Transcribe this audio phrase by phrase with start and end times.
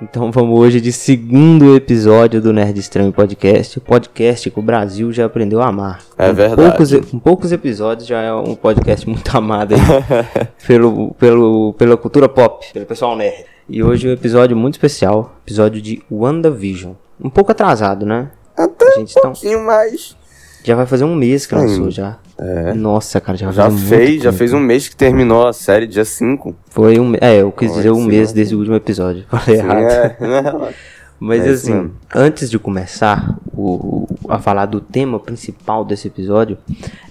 [0.00, 3.78] Então vamos hoje de segundo episódio do Nerd Estranho Podcast.
[3.78, 6.02] O podcast que o Brasil já aprendeu a amar.
[6.16, 6.68] É Com verdade.
[6.68, 9.80] Poucos, com poucos episódios já é um podcast muito amado aí
[10.64, 13.44] pelo, pelo, pela cultura pop, pelo pessoal nerd.
[13.68, 16.92] E hoje é um episódio muito especial, episódio de WandaVision.
[17.20, 18.30] Um pouco atrasado, né?
[18.56, 20.16] Até A gente um pouquinho mais.
[20.68, 21.90] Já vai fazer um mês que lançou Sim.
[21.90, 22.16] já.
[22.38, 22.72] É.
[22.74, 26.54] Nossa, cara, já Já fez, já fez um mês que terminou a série, dia 5.
[26.70, 29.24] Foi um, é, eu quis dizer um sim, mês desde o último episódio.
[29.30, 29.80] Falei errado.
[29.80, 30.74] É.
[31.20, 36.56] Mas É assim, antes de começar o, o- a falar do tema principal desse episódio,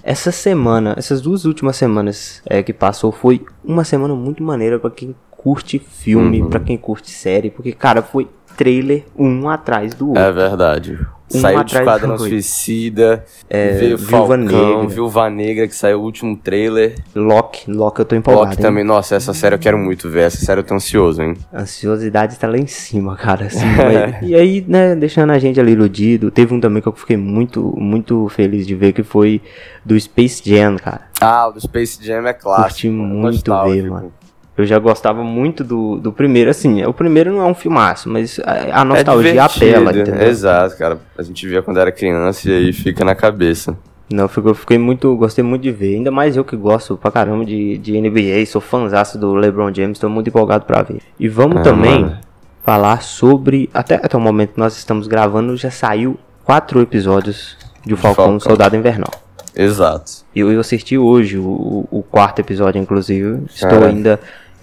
[0.02, 4.88] essa semana, essas duas últimas semanas é, que passou, foi uma semana muito maneira pra
[4.90, 6.48] quem curte filme, Uhum.
[6.48, 8.26] pra quem curte série, porque, cara, foi
[8.58, 10.20] trailer um atrás do outro.
[10.22, 10.98] É verdade.
[11.32, 12.16] Um saiu de Esquadrão.
[12.18, 14.88] Suicida, É, veio Viúva Falcão, Negra.
[14.88, 16.94] Viúva Negra, que saiu o último trailer.
[17.14, 18.46] Loki, Loki eu tô empolgado.
[18.46, 18.62] Loki hein?
[18.62, 21.36] também, nossa, essa série eu quero muito ver, essa série eu tô ansioso, hein?
[21.52, 23.44] A ansiosidade tá lá em cima, cara.
[23.44, 26.30] assim, mas- e aí, né, deixando a gente ali iludido.
[26.30, 29.42] Teve um também que eu fiquei muito, muito feliz de ver, que foi
[29.84, 31.02] do Space Jam, cara.
[31.20, 32.68] Ah, o do Space Jam é clássico.
[32.68, 34.12] Curti muito ver, mano.
[34.58, 38.40] Eu já gostava muito do, do primeiro, assim, o primeiro não é um filmaço, mas
[38.44, 40.26] a, a nostalgia é apela, entendeu?
[40.26, 40.98] Exato, cara.
[41.16, 43.78] A gente via quando era criança e aí fica na cabeça.
[44.10, 47.44] Não, eu fiquei, muito, gostei muito de ver, ainda mais eu que gosto pra caramba
[47.44, 51.02] de, de NBA, sou fãzaço do LeBron James, tô muito empolgado pra ver.
[51.20, 52.18] E vamos Ah, também mano.
[52.64, 57.92] falar sobre, até, até o momento que nós estamos gravando, já saiu quatro episódios de
[57.94, 58.40] O Falcão, Falcão.
[58.40, 59.10] Soldado Invernal.
[59.54, 60.10] Exato.
[60.34, 63.42] Eu, eu assisti hoje o, o quarto episódio, inclusive.
[63.52, 64.18] Estou ainda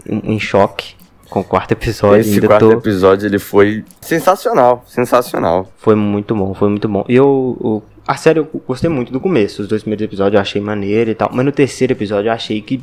[0.07, 0.95] em, choque
[1.29, 2.21] com o quarto episódio.
[2.21, 2.73] Esse quarto tô...
[2.73, 5.71] episódio ele foi sensacional, sensacional.
[5.77, 7.05] Foi muito bom, foi muito bom.
[7.07, 9.63] E eu, eu- a série eu gostei muito do começo.
[9.63, 11.29] Os dois primeiros episódios eu achei maneiro e tal.
[11.33, 12.81] Mas no terceiro episódio eu achei que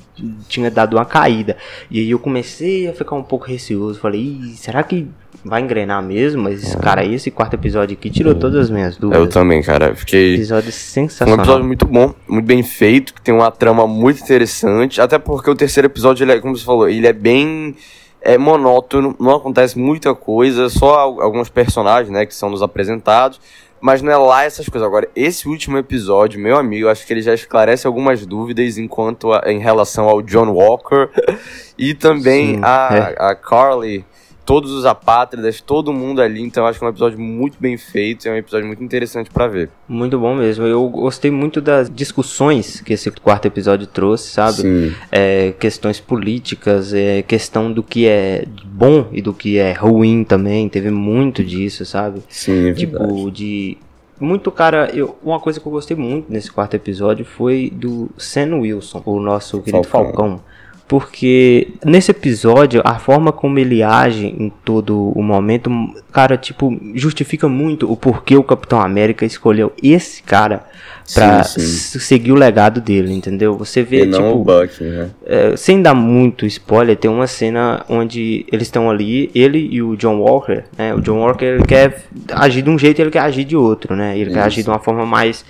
[0.48, 1.56] tinha dado uma caída.
[1.90, 4.00] E aí eu comecei a ficar um pouco receoso.
[4.00, 5.06] Falei, será que
[5.44, 6.42] vai engrenar mesmo?
[6.42, 9.34] Mas, cara, esse quarto episódio aqui tirou todas as minhas Eu dúvidas.
[9.34, 9.94] também, cara.
[9.94, 10.34] Fiquei.
[10.34, 11.36] Episódio Foi um sensacional.
[11.38, 15.00] episódio muito bom, muito bem feito, que tem uma trama muito interessante.
[15.00, 17.74] Até porque o terceiro episódio, ele é, como você falou, ele é bem
[18.20, 23.40] é, monótono, não acontece muita coisa, só al- alguns personagens, né, que são nos apresentados.
[23.84, 24.86] Mas não é lá essas coisas.
[24.86, 29.32] Agora, esse último episódio, meu amigo, eu acho que ele já esclarece algumas dúvidas enquanto
[29.32, 31.08] a- em relação ao John Walker
[31.76, 33.16] e também Sim, a, é.
[33.18, 34.04] a Carly,
[34.44, 36.42] todos os apátridas, todo mundo ali.
[36.42, 39.30] Então, eu acho que é um episódio muito bem feito, é um episódio muito interessante
[39.30, 39.70] pra ver.
[39.88, 40.64] Muito bom mesmo.
[40.66, 44.62] Eu gostei muito das discussões que esse quarto episódio trouxe, sabe?
[44.62, 44.94] Sim.
[45.10, 50.68] é, questões políticas, é, questão do que é bom e do que é ruim também.
[50.68, 52.22] Teve muito disso, sabe?
[52.28, 52.78] Sim, é verdade.
[52.78, 53.78] Tipo, de.
[54.20, 58.60] Muito cara, eu, uma coisa que eu gostei muito nesse quarto episódio foi do Sam
[58.60, 60.12] Wilson, o nosso querido Falcão.
[60.12, 60.51] Falcão.
[60.88, 65.70] Porque nesse episódio, a forma como ele age em todo o momento,
[66.12, 70.64] cara, tipo, justifica muito o porquê o Capitão América escolheu esse cara
[71.06, 73.56] s- seguir o legado dele, entendeu?
[73.56, 75.10] Você vê, E não tipo, o Buck, né?
[75.24, 79.96] é, sem dar muito spoiler, tem uma cena onde eles estão ali, ele e o
[79.96, 80.94] John Walker, né?
[80.94, 83.96] O John Walker ele quer agir de um jeito e ele quer agir de outro,
[83.96, 84.16] né?
[84.18, 84.46] Ele quer Isso.
[84.46, 85.44] agir de uma forma mais,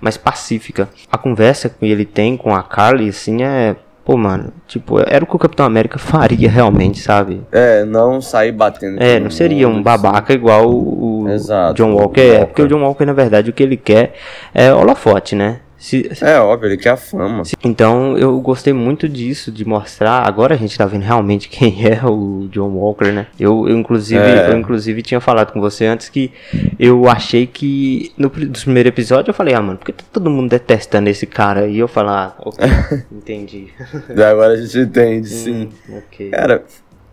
[0.00, 0.88] mais pacífica.
[1.10, 3.76] A conversa que ele tem com a Carly, assim, é.
[4.06, 7.42] Pô, mano, tipo, era o que o Capitão América faria realmente, sabe?
[7.50, 9.02] É, não sair batendo.
[9.02, 12.44] É, não seria um mundo, babaca igual o Exato, John Walker é.
[12.44, 14.12] Porque o John Walker, na verdade, o que ele quer
[14.54, 15.58] é holofote, né?
[15.78, 16.24] Se, assim.
[16.24, 17.42] É óbvio, ele quer a fama.
[17.62, 20.26] então eu gostei muito disso, de mostrar.
[20.26, 23.26] Agora a gente tá vendo realmente quem é o John Walker, né?
[23.38, 24.50] Eu, eu, inclusive, É.
[24.50, 26.32] eu inclusive tinha falado com você antes que
[26.78, 30.30] eu achei que no dos primeiro episódio eu falei, ah, mano, por que tá todo
[30.30, 31.66] mundo detestando esse cara?
[31.66, 32.66] E eu falar, ah, ok,
[33.12, 33.68] entendi.
[34.10, 35.68] Agora a gente entende, sim.
[35.88, 36.30] Hum, ok.
[36.30, 36.64] Cara,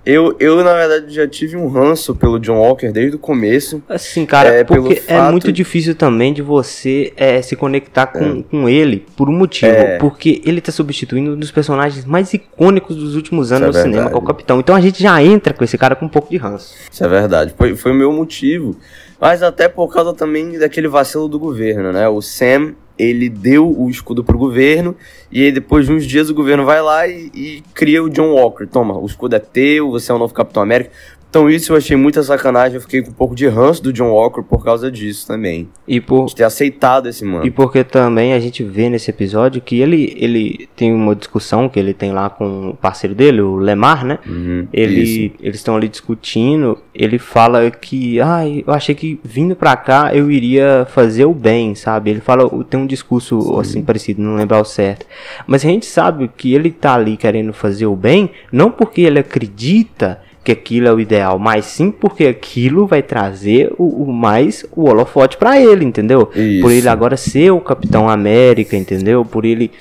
[0.06, 3.82] eu, eu na verdade já tive um ranço pelo John Walker desde o começo.
[3.88, 8.44] Assim, cara, É, porque é fato- muito difícil também de você é, se conectar com,
[8.44, 9.72] com ele por um motivo.
[9.72, 9.98] É.
[9.98, 13.84] Porque ele tá substituindo um dos personagens mais icônicos dos últimos anos Isso no é
[13.92, 14.22] cinema, que é o.
[14.22, 14.60] Capitão.
[14.60, 16.74] Então a gente já entra com esse cara com um pouco de ranço.
[16.92, 17.54] Isso é verdade.
[17.58, 18.76] Foi, foi o meu motivo.
[19.24, 22.10] Mas até por causa também daquele vacilo do governo, né?
[22.10, 24.98] O Sam, ele deu o escudo pro governo.
[25.32, 28.34] E aí depois de uns dias o governo vai lá e, e cria o John
[28.34, 28.68] Walker.
[28.68, 30.92] Toma, o escudo é teu, você é o novo Capitão América.
[31.34, 34.12] Então isso eu achei muita sacanagem, eu fiquei com um pouco de ranço do John
[34.12, 35.68] Walker por causa disso também.
[35.88, 37.44] E, por, De ter aceitado esse mano.
[37.44, 41.80] e porque também a gente vê nesse episódio que ele, ele tem uma discussão que
[41.80, 44.20] ele tem lá com o parceiro dele, o Lemar, né?
[44.28, 44.70] Uhum, isso.
[44.72, 46.78] Ele, eles estão ali discutindo.
[46.94, 51.74] Ele fala que, ai, eu achei que vindo pra cá eu iria fazer o bem,
[51.74, 52.12] sabe?
[52.12, 55.08] Ele fala, tem um discurso assim parecido, não lembrar o certo.
[55.48, 59.18] Mas a gente sabe que ele tá ali querendo fazer o bem, não porque ele
[59.18, 64.66] acredita que aquilo é o ideal, mas sim porque aquilo vai trazer o, o mais
[64.76, 66.30] o holofote para ele, entendeu?
[66.36, 66.62] Isso.
[66.62, 69.24] Por ele agora ser o Capitão América, entendeu?
[69.24, 69.72] Por ele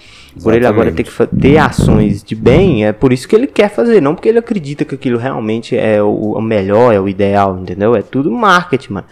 [0.41, 1.37] por ele agora ter Exatamente.
[1.37, 4.39] que ter ações de bem, é por isso que ele quer fazer, não porque ele
[4.39, 7.95] acredita que aquilo realmente é o, o melhor, é o ideal, entendeu?
[7.95, 9.07] É tudo marketing, mano.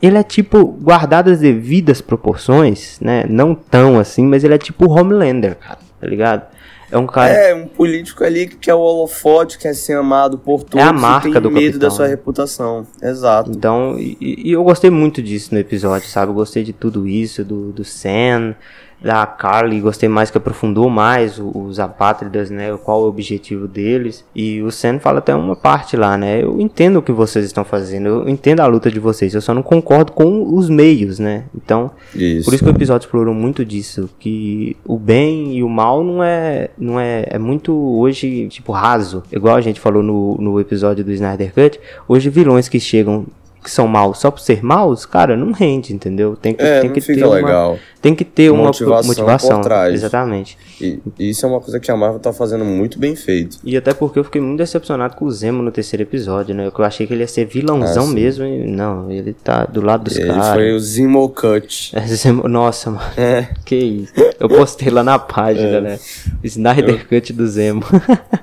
[0.00, 3.24] Ele é tipo, guardado as devidas proporções, né?
[3.28, 6.46] Não tão assim, mas ele é tipo Homelander, cara, tá ligado?
[6.92, 7.32] É um cara.
[7.32, 10.92] É, um político ali que quer o holofote, quer ser amado por todos É a
[10.92, 12.10] marca e tem do medo capitão, da sua né?
[12.10, 12.86] reputação.
[13.02, 13.50] Exato.
[13.50, 16.30] Então, e, e eu gostei muito disso no episódio, sabe?
[16.30, 18.54] Eu gostei de tudo isso, do, do Sam,
[19.02, 22.76] da Carly, gostei mais que aprofundou mais os apátridas, né?
[22.84, 24.24] Qual o objetivo deles.
[24.34, 26.42] E o Sam fala até uma parte lá, né?
[26.42, 29.52] Eu entendo o que vocês estão fazendo, eu entendo a luta de vocês, eu só
[29.52, 31.44] não concordo com os meios, né?
[31.54, 32.44] Então, Isso.
[32.44, 36.22] por isso que o episódio explorou muito disso, que o bem e o mal não
[36.22, 41.04] é, não é, é muito hoje tipo raso, igual a gente falou no, no episódio
[41.04, 41.80] do Snyder Cut.
[42.06, 43.26] Hoje vilões que chegam
[43.62, 46.36] que são maus só por ser maus, cara, não rende, entendeu?
[46.36, 47.78] Tem que, É, tem que ter uma, legal.
[48.00, 49.94] tem que ter uma Motivação motivação, por trás.
[49.94, 50.58] exatamente.
[50.80, 53.58] E e isso é uma coisa que a Marvel tá fazendo muito bem feito.
[53.64, 56.70] E até porque eu fiquei muito decepcionado com o Zemo no terceiro episódio, né?
[56.76, 60.04] Eu achei que ele ia ser vilãozão Ah, mesmo, e não, ele tá do lado
[60.04, 60.54] dos Ele caras.
[60.54, 61.92] foi o Zemo Cut.
[61.96, 63.02] É, Zemo- Nossa, mano.
[63.16, 63.48] É.
[63.64, 64.12] Que isso.
[64.40, 65.98] Eu postei lá na página, né?
[66.42, 67.82] O Snyder Cut do Zemo.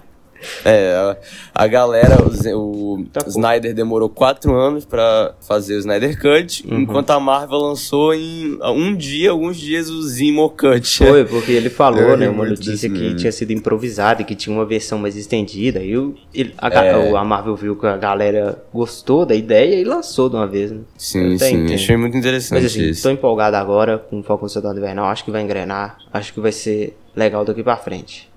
[0.66, 2.18] É, a, a galera,
[2.56, 3.22] o, o Tá.
[3.28, 6.82] Snyder demorou quatro anos pra fazer o Snyder Cut, Uhum.
[6.82, 10.98] enquanto a Marvel lançou em um dia, alguns dias, o Zemo Cut.
[11.06, 12.30] Foi, porque ele falou, Eu né?
[12.30, 13.16] Uma notícia que meme.
[13.16, 15.80] tinha sido improvisada e que tinha uma versão mais estendida.
[15.82, 17.12] E o- ele- a, É.
[17.12, 20.72] o- a Marvel viu que a galera gostou da ideia e lançou de uma vez,
[20.72, 20.80] né?
[20.98, 21.74] Sim, até sim, entendo.
[21.74, 23.04] achei muito interessante Mas assim, isso.
[23.04, 25.06] tô empolgado agora com o Falcão Soldado Invernal.
[25.06, 25.98] Acho que vai engrenar.
[26.14, 28.29] Acho que vai ser legal daqui pra frente.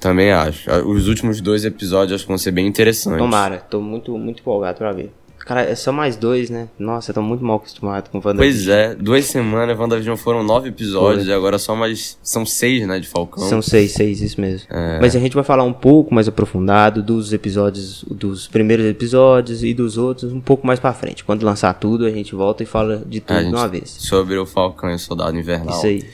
[0.00, 0.70] Também acho.
[0.86, 3.18] Os últimos dois episódios acho que vão ser bem interessantes.
[3.18, 5.12] Tomara, tô muito, muito empolgado pra ver.
[5.48, 6.68] Cara, é só mais dois, né?
[6.78, 8.66] Nossa, eu tô muito mal acostumado com o WandaVision.
[8.66, 11.32] Pois é, duas semanas, WandaVision foram nove episódios Foi.
[11.32, 12.18] e agora só mais.
[12.22, 13.42] São seis, né, de Falcão.
[13.48, 14.66] São seis, seis, isso mesmo.
[14.70, 15.00] É.
[15.00, 19.72] Mas a gente vai falar um pouco mais aprofundado dos episódios, dos primeiros episódios e
[19.72, 21.24] dos outros um pouco mais pra frente.
[21.24, 23.88] Quando lançar tudo, a gente volta e fala de tudo de uma vez.
[23.88, 25.74] Sobre o Falcão e o Soldado Invernal.
[25.74, 26.04] Isso aí.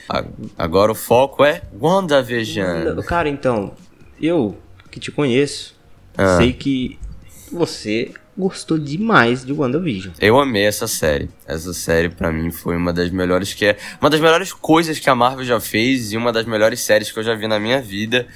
[0.57, 3.03] Agora o foco é WandaVision.
[3.05, 3.73] Cara, então,
[4.23, 4.55] eu
[4.93, 5.75] que te conheço,
[6.17, 6.37] Ah.
[6.37, 6.97] sei que
[7.51, 10.13] você gostou demais de WandaVision.
[10.21, 11.31] Eu amei essa série.
[11.47, 15.09] Essa série pra mim foi uma das melhores que é, uma das melhores coisas que
[15.09, 17.81] a Marvel já fez e uma das melhores séries que eu já vi na minha
[17.81, 18.27] vida.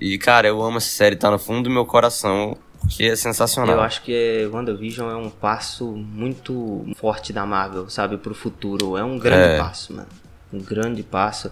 [0.00, 3.76] E cara, eu amo essa série, tá no fundo do meu coração, porque é sensacional.
[3.76, 8.96] Eu acho que é, WandaVision é um passo muito forte da Marvel, sabe, pro futuro.
[8.96, 9.58] É um grande É.
[9.58, 10.08] passo, mano.
[10.52, 11.50] Um grande passo.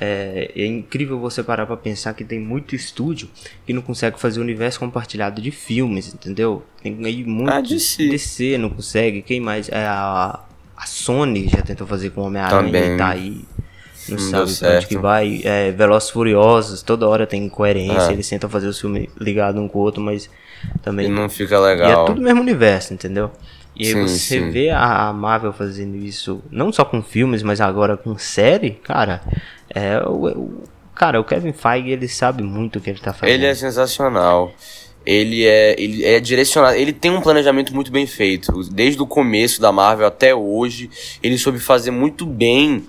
[0.00, 3.28] É, é incrível você parar pra pensar que tem muito estúdio
[3.66, 6.64] que não consegue fazer universo compartilhado de filmes, entendeu?
[6.82, 7.50] Tem aí muito.
[7.50, 8.08] Ah, DC.
[8.08, 9.22] DC não consegue.
[9.22, 9.68] Quem mais?
[9.68, 10.40] É, a,
[10.76, 13.44] a Sony já tentou fazer com Homem-Aranha e tá aí.
[14.08, 15.40] Não, Não sabe pra onde que vai.
[15.44, 18.10] É, Velozes e Furiosos, toda hora tem incoerência.
[18.10, 18.12] É.
[18.12, 20.28] Eles tentam fazer os filmes ligados um com o outro, mas
[20.82, 22.02] também E não fica e legal.
[22.02, 23.30] é tudo o mesmo universo, entendeu?
[23.76, 24.50] E aí Sim, você sim.
[24.50, 29.20] vê a a Marvel fazendo isso, não só com filmes, mas agora com série, cara,
[29.74, 30.62] é o, o-
[30.94, 33.34] cara, o Kevin Feige, ele sabe muito o que ele tá fazendo.
[33.34, 34.52] Ele é sensacional.
[35.06, 36.76] Ele é, ele é direcionado.
[36.76, 38.52] Ele tem um planejamento muito bem feito.
[38.70, 40.88] Desde o começo da Marvel até hoje,
[41.22, 42.84] ele soube fazer muito bem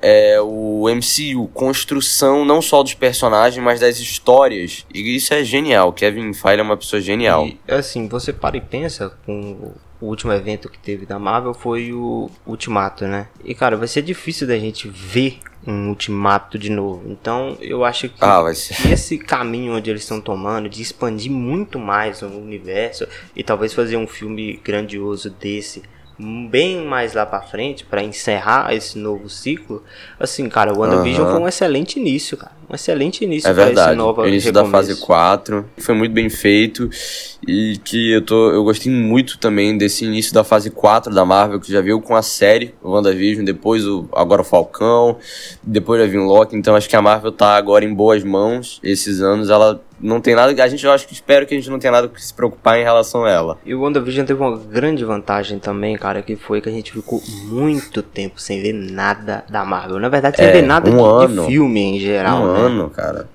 [0.00, 4.86] é, o MCU, construção não só dos personagens, mas das histórias.
[4.94, 5.92] E isso é genial.
[5.92, 7.46] Kevin Feige é uma pessoa genial.
[7.46, 11.92] E, assim, você para e pensa com o último evento que teve da Marvel foi
[11.92, 13.26] o Ultimato, né?
[13.44, 17.02] E cara, vai ser difícil da gente ver um Ultimato de novo.
[17.10, 18.74] Então, eu acho que Ah, vai ser.
[18.76, 23.74] que esse caminho onde eles estão tomando de expandir muito mais o universo e talvez
[23.74, 25.82] fazer um filme grandioso desse
[26.20, 29.84] bem mais lá pra frente pra encerrar esse novo ciclo
[30.18, 31.30] assim cara o WandaVision Aham.
[31.34, 33.96] foi um excelente início cara um excelente início É pra esse verdade.
[33.96, 34.88] novo O início da recomeço.
[34.88, 36.90] fase 4 foi muito bem feito
[37.48, 41.58] e que eu tô eu gostei muito também desse início da fase 4 da Marvel
[41.58, 45.16] que já veio com a série o WandaVision, depois o agora o Falcão,
[45.62, 48.78] depois vai vir o Loki, então acho que a Marvel tá agora em boas mãos.
[48.82, 51.70] Esses anos ela não tem nada, a gente eu acho que espero que a gente
[51.70, 53.58] não tenha nada que se preocupar em relação a ela.
[53.64, 57.22] E o WandaVision teve uma grande vantagem também, cara, que foi que a gente ficou
[57.46, 59.98] muito tempo sem ver nada da Marvel.
[59.98, 61.42] Na verdade, sem É, ver nada um de, ano.
[61.42, 62.60] de filme em geral, um né?
[62.60, 63.28] ano, cara.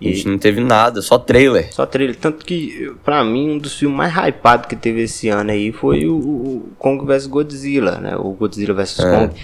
[0.00, 1.72] A E- gente não teve nada, só trailer.
[1.72, 2.16] Só trailer.
[2.16, 6.06] Tanto que, pra mim, um dos filmes mais hypados que teve esse ano aí foi
[6.06, 8.16] o, o Kong vs Godzilla, né?
[8.16, 9.02] O Godzilla vs É.
[9.10, 9.34] Kong.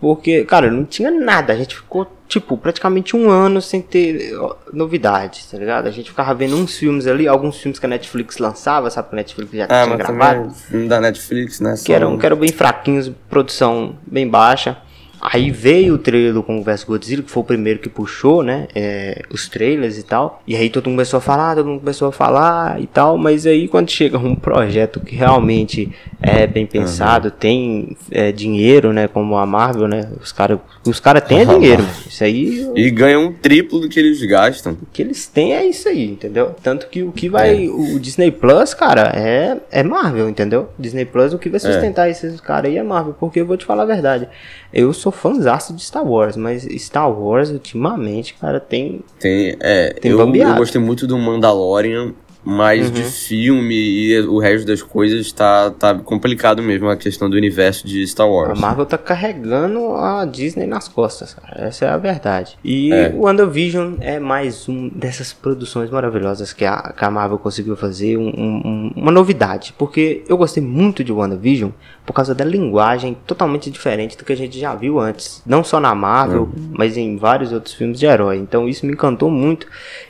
[0.00, 1.52] Porque, cara, não tinha nada.
[1.52, 4.32] A gente ficou, tipo, praticamente um ano sem ter
[4.72, 5.88] novidades, tá ligado?
[5.88, 9.08] A gente ficava vendo uns filmes ali, alguns filmes que a Netflix lançava, sabe?
[9.08, 10.50] Que a Netflix já ah, tinha gravado.
[10.54, 11.74] Filme da Netflix, né?
[11.84, 14.78] Que eram, que eram bem fraquinhos, produção bem baixa.
[15.20, 18.68] Aí veio o trailer do Kong vs Godzilla, que foi o primeiro que puxou, né?
[18.74, 20.42] É, os trailers e tal.
[20.46, 23.18] E aí todo mundo começou a falar, todo mundo começou a falar e tal.
[23.18, 27.34] Mas aí quando chega um projeto que realmente é bem pensado, uhum.
[27.38, 29.08] tem é, dinheiro, né?
[29.08, 30.08] Como a Marvel, né?
[30.20, 31.58] Os caras os cara têm uhum.
[31.58, 32.70] dinheiro, Isso aí.
[32.74, 34.72] E ganham um triplo do que eles gastam.
[34.72, 36.54] O que eles têm é isso aí, entendeu?
[36.62, 37.66] Tanto que o que vai.
[37.66, 37.68] É.
[37.68, 40.68] O Disney Plus, cara, é, é Marvel, entendeu?
[40.78, 41.60] Disney Plus, o que vai é.
[41.60, 43.14] sustentar esses caras aí é Marvel.
[43.18, 44.28] Porque eu vou te falar a verdade.
[44.72, 49.00] Eu sou fãzaço de Star Wars, mas Star Wars, ultimamente, cara, tem.
[49.18, 49.92] Tem, é.
[49.94, 52.14] Tem eu, eu gostei muito do Mandalorian
[52.50, 52.92] mas uhum.
[52.92, 57.86] de filme e o resto das coisas tá, tá complicado mesmo a questão do universo
[57.86, 58.58] de Star Wars.
[58.58, 61.66] A Marvel tá carregando a Disney nas costas, cara.
[61.66, 62.56] Essa é a verdade.
[62.64, 63.12] E é.
[63.14, 68.16] o WandaVision é mais um dessas produções maravilhosas que a, que a Marvel conseguiu fazer,
[68.16, 69.74] um, um, uma novidade.
[69.76, 71.70] Porque eu gostei muito de WandaVision
[72.08, 75.42] por causa da linguagem totalmente diferente do que a gente já viu antes.
[75.44, 76.70] Não só na Marvel, uhum.
[76.72, 78.38] mas em vários outros filmes de herói.
[78.38, 79.66] Então isso me encantou muito.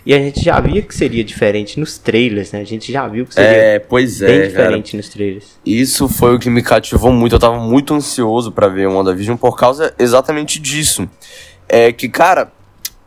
[0.07, 2.61] E a gente já via que seria diferente nos trailers, né?
[2.61, 4.99] A gente já viu que seria é, pois bem é, diferente cara.
[4.99, 5.59] nos trailers.
[5.67, 7.35] Isso foi o que me cativou muito.
[7.35, 11.11] Eu tava muito ansioso para ver o WandaVision por causa exatamente disso.
[11.69, 12.53] É que, cara,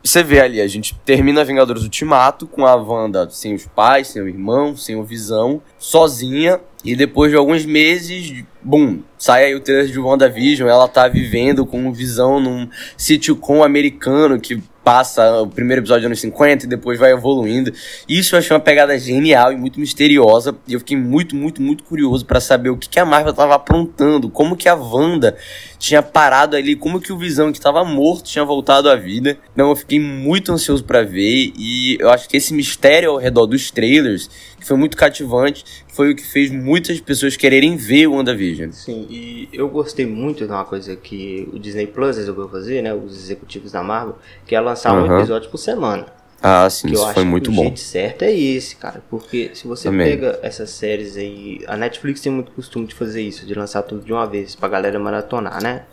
[0.02, 4.20] você vê ali, a gente termina Vingadores Ultimato com a Wanda sem os pais, sem
[4.20, 6.60] o irmão, sem o Visão, sozinha.
[6.84, 10.68] E depois de alguns meses, bum, sai aí o trailer de WandaVision.
[10.68, 16.20] Ela tá vivendo com o Visão num sitcom americano que passa o primeiro episódio anos
[16.20, 17.72] 50 e depois vai evoluindo.
[18.08, 20.56] Isso eu achei uma pegada genial e muito misteriosa.
[20.66, 23.54] E eu fiquei muito, muito, muito curioso para saber o que, que a Marvel tava
[23.54, 25.36] aprontando, como que a Wanda
[25.82, 29.36] tinha parado ali, como que o Visão que estava morto tinha voltado à vida.
[29.52, 33.46] Então eu fiquei muito ansioso para ver e eu acho que esse mistério ao redor
[33.46, 38.12] dos trailers, que foi muito cativante, foi o que fez muitas pessoas quererem ver o
[38.12, 38.70] WandaVision.
[38.70, 42.94] Sim, e eu gostei muito de uma coisa que o Disney Plus resolveu fazer, né,
[42.94, 45.08] os executivos da Marvel, que é lançar uhum.
[45.08, 46.06] um episódio por semana.
[46.42, 47.60] Ah, sim, que isso foi muito bom.
[47.60, 49.02] O jeito certo é esse, cara.
[49.08, 50.10] Porque se você Também.
[50.10, 51.60] pega essas séries aí.
[51.66, 54.68] A Netflix tem muito costume de fazer isso, de lançar tudo de uma vez pra
[54.68, 55.84] galera maratonar, né?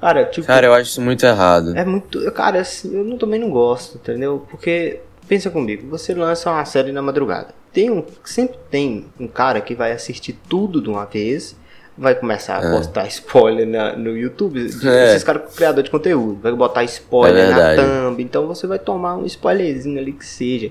[0.00, 0.46] Cara, tipo.
[0.46, 1.76] Cara, eu acho isso muito errado.
[1.76, 2.30] É muito.
[2.32, 4.44] Cara, assim, eu não, também não gosto, entendeu?
[4.50, 7.54] Porque, pensa comigo, você lança uma série na madrugada.
[7.72, 8.04] Tem um.
[8.24, 11.54] Sempre tem um cara que vai assistir tudo de uma vez
[11.96, 12.76] vai começar a é.
[12.76, 14.60] postar spoiler na, no YouTube.
[14.60, 15.10] É.
[15.10, 19.16] Esses caras criador de conteúdo, vai botar spoiler é na thumb, então você vai tomar
[19.16, 20.70] um spoilerzinho ali que seja.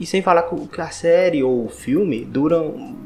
[0.00, 2.96] E sem falar que a série ou o filme duram.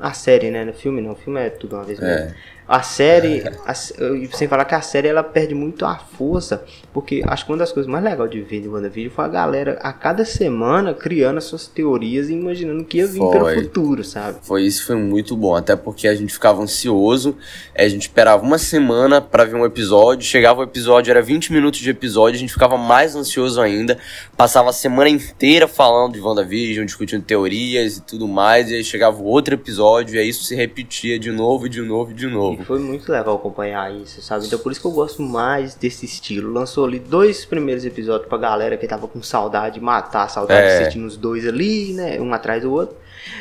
[0.00, 0.64] A série, né?
[0.64, 2.34] No filme não, o filme é tudo uma vez mesmo.
[2.70, 2.74] É.
[2.76, 7.44] A série, a, sem falar que a série ela perde muito a força, porque acho
[7.44, 10.24] que uma das coisas mais legais de ver de WandaVision foi a galera a cada
[10.24, 13.30] semana criando as suas teorias e imaginando o que ia vir foi.
[13.30, 14.38] pelo futuro, sabe?
[14.42, 17.36] Foi isso, foi muito bom, até porque a gente ficava ansioso,
[17.76, 21.80] a gente esperava uma semana para ver um episódio, chegava o episódio, era 20 minutos
[21.80, 23.98] de episódio, a gente ficava mais ansioso ainda,
[24.36, 29.20] passava a semana inteira falando de WandaVision, discutindo teorias e tudo mais, e aí chegava
[29.20, 32.59] outro episódio, e aí isso se repetia de novo, de novo, de novo.
[32.64, 34.46] Foi muito legal acompanhar isso, sabe?
[34.46, 36.52] Então por isso que eu gosto mais desse estilo.
[36.52, 40.66] Lançou ali dois primeiros episódios pra galera que tava com saudade de matar, saudade é.
[40.66, 42.20] de assistir os dois ali, né?
[42.20, 42.96] Um atrás do outro.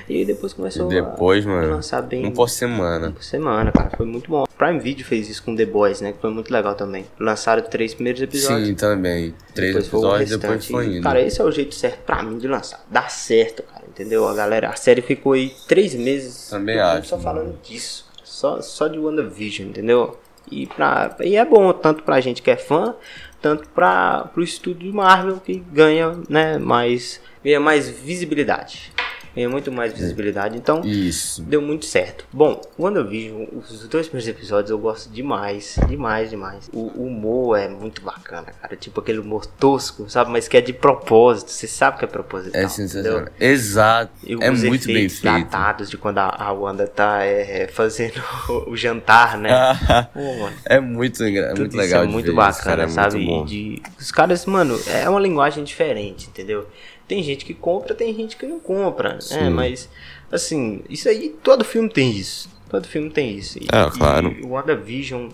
[0.07, 2.25] E depois começou e depois, a mano, lançar bem.
[2.25, 3.09] Um por semana.
[3.09, 3.91] Um por semana, cara.
[3.95, 4.45] Foi muito bom.
[4.57, 6.11] Prime Video fez isso com The Boys, né?
[6.11, 7.05] Que foi muito legal também.
[7.19, 8.67] Lançaram três primeiros episódios.
[8.67, 9.33] Sim, também.
[9.53, 11.03] Três depois episódios, depois foi indo.
[11.03, 12.85] Cara, esse é o jeito certo pra mim de lançar.
[12.89, 13.85] Dá certo, cara.
[13.87, 14.27] Entendeu?
[14.27, 16.49] A galera, a série ficou aí três meses.
[16.49, 17.07] Também acho.
[17.07, 18.08] Só falando disso
[18.39, 20.17] só, só de WandaVision, entendeu?
[20.49, 22.95] E, pra, e é bom tanto pra gente que é fã,
[23.41, 28.93] tanto para pro estúdio Marvel que ganha, né, mais, ganha mais visibilidade
[29.35, 30.57] ganha muito mais visibilidade.
[30.57, 31.41] Então, Isso.
[31.43, 32.25] deu muito certo.
[32.31, 36.69] Bom, quando eu vi os dois primeiros episódios, eu gosto demais, demais, demais.
[36.73, 38.75] O, humor é muito bacana, cara.
[38.75, 40.31] Tipo aquele humor tosco, sabe?
[40.31, 41.51] Mas que é de propósito.
[41.51, 42.61] Você sabe que é proposital.
[42.61, 43.27] É sensacional.
[43.39, 44.11] Exato.
[44.23, 45.23] E é muito bem feito.
[45.23, 48.21] datados de quando a, a Wanda tá é, fazendo
[48.67, 49.49] o, jantar, né?
[50.13, 52.03] Pô, é muito, é muito legal.
[52.03, 53.43] é muito bacana, isso, cara, é sabe?
[53.45, 56.67] De, os caras, mano, é uma linguagem diferente, entendeu?
[57.09, 59.21] Tem gente que compra, tem gente que não compra, né?
[59.21, 59.35] Sim.
[59.35, 59.49] né?
[59.49, 59.89] Mas,
[60.31, 62.47] assim, isso aí, todo filme tem isso.
[62.69, 63.57] Todo filme tem isso.
[63.57, 64.31] E, é, claro.
[64.31, 65.29] E o WandaVision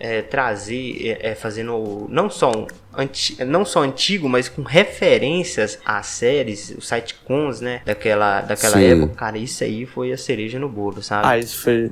[0.00, 5.78] é, trazer, é, é, fazendo não só, um anti, não só antigo, mas com referências
[5.84, 8.84] às séries, os sitcoms, né, daquela, daquela Sim.
[8.84, 9.14] época.
[9.14, 11.26] Cara, isso aí foi a cereja no bolo, sabe?
[11.26, 11.90] Ah, isso foi,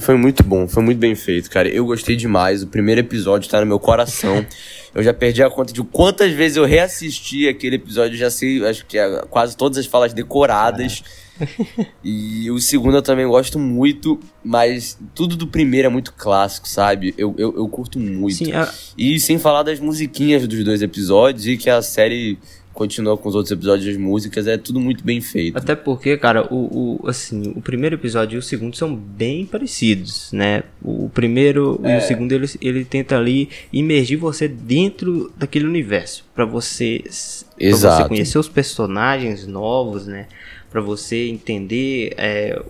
[0.00, 1.68] foi, muito bom, foi muito bem feito, cara.
[1.68, 2.62] Eu gostei demais.
[2.62, 4.44] O primeiro episódio tá no meu coração.
[4.94, 8.16] Eu já perdi a conta de quantas vezes eu reassisti aquele episódio.
[8.16, 11.04] Já sei, acho que é quase todas as falas decoradas.
[12.04, 17.14] e o segundo eu também gosto muito, mas tudo do primeiro é muito clássico, sabe?
[17.18, 18.34] Eu, eu, eu curto muito.
[18.36, 22.38] Sim, a- E sem falar das musiquinhas dos dois episódios e que a série
[22.72, 25.56] continua com os outros episódios das músicas, é tudo muito bem feito.
[25.56, 30.30] Até porque, cara, o, o, assim, o primeiro episódio e o segundo são bem parecidos,
[30.30, 30.62] né?
[30.82, 36.44] O primeiro e o segundo ele, ele tenta ali imergir você dentro daquele universo, Pra
[36.44, 37.70] você pra
[38.02, 40.26] você conhecer os personagens novos, né?
[40.70, 42.60] Pra você entender é,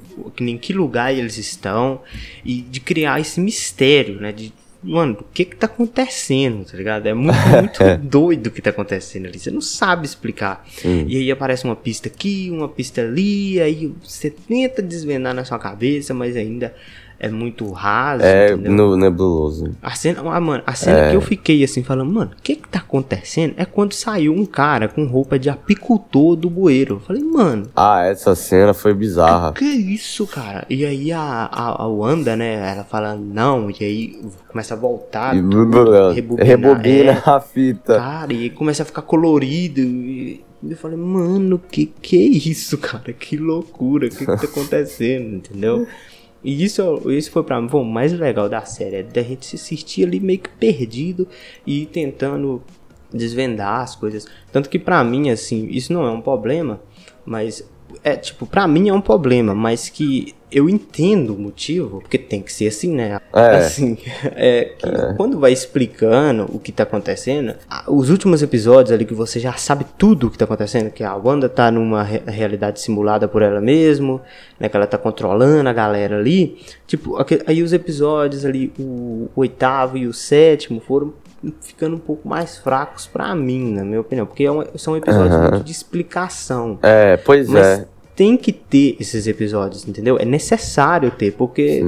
[0.41, 2.01] em que lugar eles estão
[2.45, 4.33] e de criar esse mistério, né?
[4.33, 7.07] De Mano, o que que tá acontecendo, tá ligado?
[7.07, 9.39] É muito, muito doido o que tá acontecendo ali.
[9.39, 10.65] Você não sabe explicar.
[10.85, 15.59] E aí aparece uma pista aqui, uma pista ali, aí você tenta desvendar na sua
[15.59, 16.73] cabeça, mas ainda
[17.19, 18.73] é muito raso, É entendeu?
[18.73, 19.75] no nebuloso.
[19.83, 21.11] A cena, ah, mano, a cena É.
[21.11, 23.55] que eu fiquei assim, falando, mano, o que que tá acontecendo?
[23.57, 26.97] É quando saiu um cara com roupa de apicultor do bueiro.
[26.97, 29.53] Eu falei, mano, Ah, essa cena foi bizarra.
[29.53, 30.67] que isso, cara?
[30.69, 35.35] E aí a, a, a Wanda, né, ela fala, não, e aí começa a voltar,
[35.37, 37.23] E tudo, rebobinar, rebobina é.
[37.31, 37.97] a fita.
[37.97, 39.81] Cara, e começa a ficar colorido.
[39.81, 43.13] E eu falei, mano, que que é isso, cara?
[43.13, 45.87] Que loucura, o que que tá acontecendo, entendeu?
[46.47, 49.57] E isso, isso foi pra mim o mais legal da série, é da gente se
[49.57, 51.27] assistir ali meio que perdido
[51.67, 52.63] e tentando
[53.13, 54.29] desvendar as coisas.
[54.53, 56.81] Tanto que pra mim, assim, isso não é um problema,
[57.25, 57.69] mas
[58.05, 62.41] é tipo, pra mim é um problema, mas que eu entendo o motivo, porque tem
[62.41, 63.21] que ser assim, né?
[63.35, 63.57] É.
[63.57, 63.99] Assim,
[64.37, 64.87] é que
[65.17, 67.55] quando vai explicando o que tá acontecendo,
[67.89, 71.15] os últimos episódios ali que você já sabe tudo o que tá acontecendo, que a
[71.17, 74.21] Wanda tá numa re- realidade simulada por ela mesmo,
[74.59, 79.41] né, que ela tá controlando a galera ali, tipo, aí os episódios ali, o, o
[79.41, 81.13] oitavo e o sétimo foram
[81.61, 85.37] ficando um pouco mais fracos pra mim, na minha opinião, porque é um- são episódios
[85.39, 86.79] muito de explicação.
[86.83, 87.87] É, pois Mas é.
[88.17, 90.17] Tem que ter esses episódios, entendeu?
[90.19, 91.85] É necessário ter, porque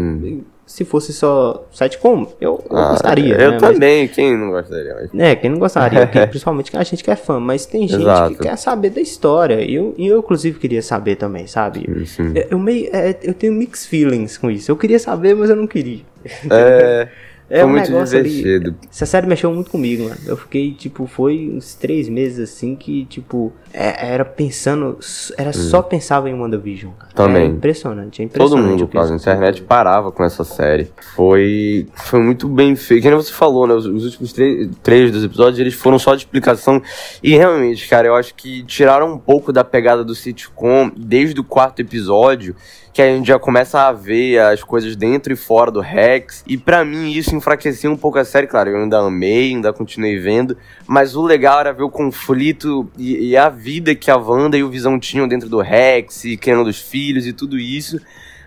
[0.66, 3.34] se fosse só sitcom, eu, eu Ah, gostaria.
[3.36, 3.58] Eu né?
[3.58, 4.94] Mas- também, quem não gostaria?
[4.94, 5.20] Mas...
[5.20, 8.34] é, quem não gostaria, que- principalmente a gente que é fã, mas tem gente Exato.
[8.36, 9.62] que quer saber da história.
[9.62, 11.88] E eu, eu, inclusive, queria saber também, sabe?
[12.06, 12.32] Sim.
[12.34, 14.70] Eu, eu meio, é, eu tenho mixed feelings com isso.
[14.70, 16.02] Eu queria saber, mas eu não queria.
[16.50, 17.08] É,
[17.50, 18.74] É foi um muito negócio ali- divertido.
[18.90, 20.16] Essa série mexeu muito comigo, mano.
[20.26, 24.98] Eu fiquei, tipo, foi uns três meses assim que, tipo, é- era pensando.
[25.36, 27.10] Era só pensava em WandaVision, cara.
[27.10, 27.14] Hum.
[27.16, 27.42] Também.
[27.42, 28.70] É impressionante, é Todo impressionante.
[28.70, 29.12] mundo, o que quase.
[29.12, 30.90] A internet parava com essa série.
[31.16, 33.02] Foi, foi muito bem feito.
[33.02, 33.74] Que nem você falou, né?
[33.74, 36.82] Os, os últimos três, três dos episódios, eles foram só de explicação.
[37.22, 41.44] E realmente, cara, eu acho que tiraram um pouco da pegada do sitcom desde o
[41.44, 42.54] quarto episódio.
[42.92, 46.42] Que a gente já começa a ver as coisas dentro e fora do Rex.
[46.46, 48.46] E pra mim isso enfraquecia um pouco a série.
[48.46, 50.56] Claro, eu ainda amei, ainda continuei vendo.
[50.86, 54.62] Mas o legal era ver o conflito e, e a vida que a Wanda e
[54.62, 58.00] o Visão tinham dentro do Rex, e criando os filhos e tudo isso.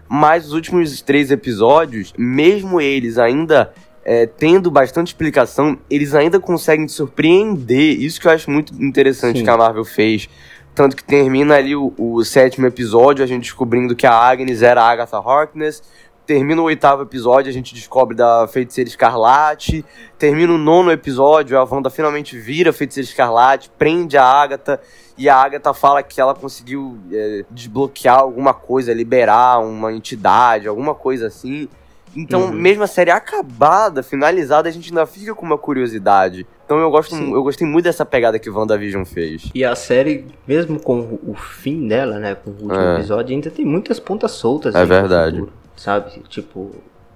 [0.08, 3.72] Mas os últimos três episódios, mesmo eles ainda
[4.04, 8.00] é, tendo bastante explicação, eles ainda conseguem te surpreender.
[8.00, 9.44] Isso que eu acho muito interessante Sim.
[9.44, 10.28] que a Marvel fez.
[10.74, 14.82] Tanto que termina ali o, o sétimo episódio, a gente descobrindo que a Agnes era
[14.82, 15.84] a Agatha Harkness.
[16.26, 19.84] Termina o oitavo episódio, a gente descobre da Feiticeira Escarlate.
[20.18, 24.80] Termina o nono episódio, a Wanda finalmente vira Feiticeira Escarlate, prende a Agatha.
[25.18, 30.96] E a Agatha fala que ela conseguiu é, desbloquear alguma coisa, liberar uma entidade, alguma
[30.96, 31.68] coisa assim.
[32.16, 32.52] Então, Uhum.
[32.52, 36.46] mesmo a série acabada, finalizada, a gente ainda fica com uma curiosidade.
[36.66, 37.34] Então eu gosto, Sim.
[37.34, 39.50] eu gostei muito dessa pegada que WandaVision fez.
[39.54, 42.36] E a série, mesmo com o fim dela, né?
[42.36, 42.96] Com o último É.
[42.96, 44.76] episódio, ainda tem muitas pontas soltas.
[44.76, 45.38] É verdade.
[45.40, 46.20] futuro, sabe?
[46.30, 46.72] Tipo,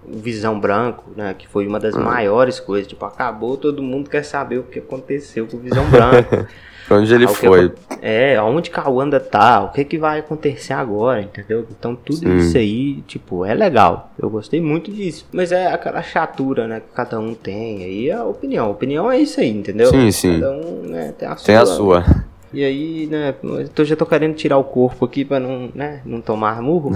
[0.08, 1.34] o Visão Branco, né?
[1.38, 1.82] Que foi uma É.
[1.82, 2.88] das maiores coisas.
[2.88, 6.48] Tipo, acabou, todo mundo quer saber o que aconteceu com o Visão Branco.
[6.88, 7.72] Pra onde ele Ah, foi?
[8.02, 11.66] É, aonde que a Wanda tá, o que que vai acontecer agora, entendeu?
[11.72, 12.38] Então tudo Sim.
[12.38, 14.12] isso aí, tipo, é legal.
[14.20, 15.28] Eu gostei muito disso.
[15.32, 17.84] Mas é aquela chatura, né, que cada um tem.
[17.84, 18.68] Aí é a opinião.
[18.68, 19.88] A opinião é isso aí, entendeu?
[19.88, 20.40] Sim, sim.
[20.40, 21.46] Cada um, né, tem a sua.
[21.46, 22.06] Tem a sua.
[22.56, 26.22] E aí, né, eu já tô querendo tirar o corpo aqui pra não, né, não
[26.22, 26.94] tomar murro.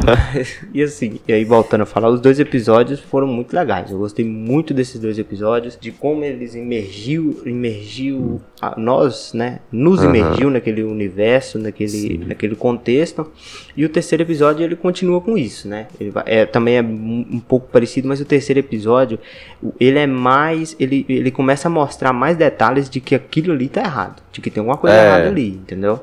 [0.72, 3.90] e assim, e aí voltando a falar, os dois episódios foram muito legais.
[3.90, 10.02] Eu gostei muito desses dois episódios, de como eles imergiu, imergiu a nós, né, nos
[10.02, 13.30] imergiu naquele universo, naquele, naquele contexto.
[13.76, 15.88] E o terceiro episódio ele continua com isso, né?
[16.00, 19.18] Ele é, também é um, pouco parecido, mas o terceiro episódio
[19.78, 23.82] ele é mais, ele, ele começa a mostrar mais detalhes de que aquilo ali tá
[23.82, 25.06] errado, de que tem alguma coisa É.
[25.06, 25.94] errada ali, entendeu?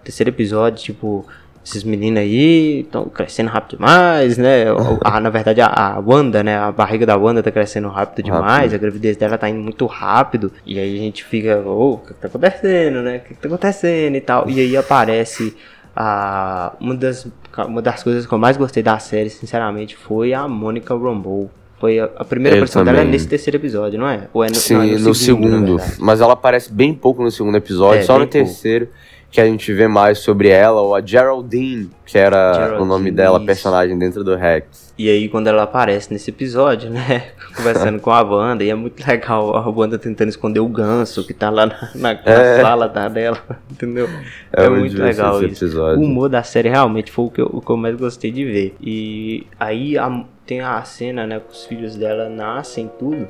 [0.00, 1.26] O terceiro episódio, tipo,
[1.64, 4.64] esses meninos aí estão crescendo rápido demais, né?
[5.04, 6.56] A- na verdade, a, a Wanda, né?
[6.58, 8.74] A barriga da Wanda tá crescendo rápido demais, Rápido.
[8.74, 10.50] a gravidez dela tá indo muito rápido.
[10.64, 13.16] E aí a gente fica, ô, o que, que tá acontecendo, né?
[13.18, 14.48] O que, que tá acontecendo e tal.
[14.48, 15.54] E aí aparece
[15.94, 16.72] a.
[16.80, 17.26] Uma das,
[17.66, 21.50] uma das coisas que eu mais gostei da série, sinceramente, foi a Monica Rambeau.
[21.80, 23.12] Foi a, a primeira Eu aparição dela é também.
[23.12, 24.28] nesse terceiro episódio, não é?
[24.32, 25.50] Ou é no, Sim, não, é no, segundo.
[25.60, 25.96] na verdade.
[26.00, 28.88] mas ela aparece bem pouco no segundo episódio, É, só no terceiro
[29.30, 33.10] que a gente vê mais sobre ela, ou a Geraldine, que era Geraldine, o nome
[33.10, 33.46] dela, isso.
[33.46, 34.88] personagem dentro do Rex.
[34.98, 37.24] E aí, quando ela aparece nesse episódio, né?
[37.54, 41.34] Conversando com a Wanda, e é muito legal a Wanda tentando esconder o ganso que
[41.34, 42.60] tá lá na, na- na É.
[42.62, 43.38] sala da, dela,
[43.70, 44.08] entendeu?
[44.50, 45.62] É É, muito legal isso.
[45.64, 46.00] episódio.
[46.00, 48.44] O humor da série realmente foi o que, eu, o que eu mais gostei de
[48.46, 48.74] ver.
[48.80, 53.28] E aí a- tem a cena, né, que os filhos dela nascem e tudo.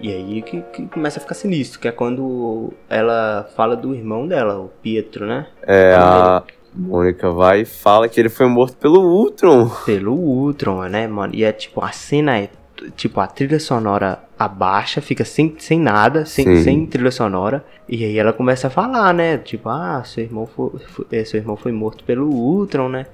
[0.00, 4.26] E aí que, que começa a ficar sinistro, que é quando ela fala do irmão
[4.26, 5.46] dela, o Pietro, né?
[5.62, 6.42] É, a
[6.74, 9.70] Mônica vai e fala que ele foi morto pelo Ultron.
[9.86, 11.34] Pelo Ultron, né, mano?
[11.34, 12.48] E é tipo, a cena é.
[12.96, 16.62] Tipo, a trilha sonora abaixa, fica sem, sem nada, sem, Sim.
[16.62, 17.62] sem trilha sonora.
[17.86, 19.36] E aí ela começa a falar, né?
[19.36, 23.04] Tipo, ah, seu irmão foi, foi- é, seu irmão foi morto pelo Ultron, né?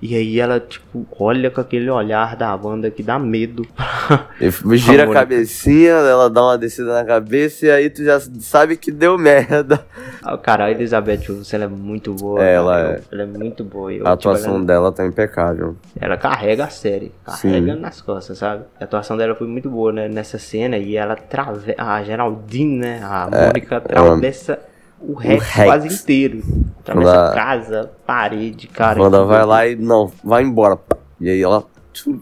[0.00, 3.66] E aí ela, tipo, olha com aquele olhar da Wanda que dá medo.
[4.76, 5.20] Gira a Mônica.
[5.20, 9.84] cabecinha, ela dá uma descida na cabeça e aí tu já sabe que deu merda.
[10.22, 12.42] Ah, cara, a Elizabeth Olsen, ela é muito boa.
[12.44, 13.00] É, ela é.
[13.10, 13.92] Ela é muito boa.
[13.92, 15.76] Eu, A tipo, atuação ela, dela tá impecável.
[16.00, 17.12] ela carrega a série.
[17.24, 17.80] Carrega Sim.
[17.80, 18.64] nas costas, sabe?
[18.80, 20.08] A atuação dela foi muito boa, né?
[20.08, 20.76] Nessa cena.
[20.78, 21.74] E ela atravessa...
[21.76, 23.00] A Geraldine, né?
[23.02, 24.60] A Mônica atravessa
[25.00, 25.66] o Rex, Rex.
[25.66, 26.42] quase inteiro.
[26.90, 29.00] Atravessa Ela- casa, parede, cara.
[29.02, 30.78] Wanda que vai lá e não, vai embora.
[31.20, 31.64] E aí ela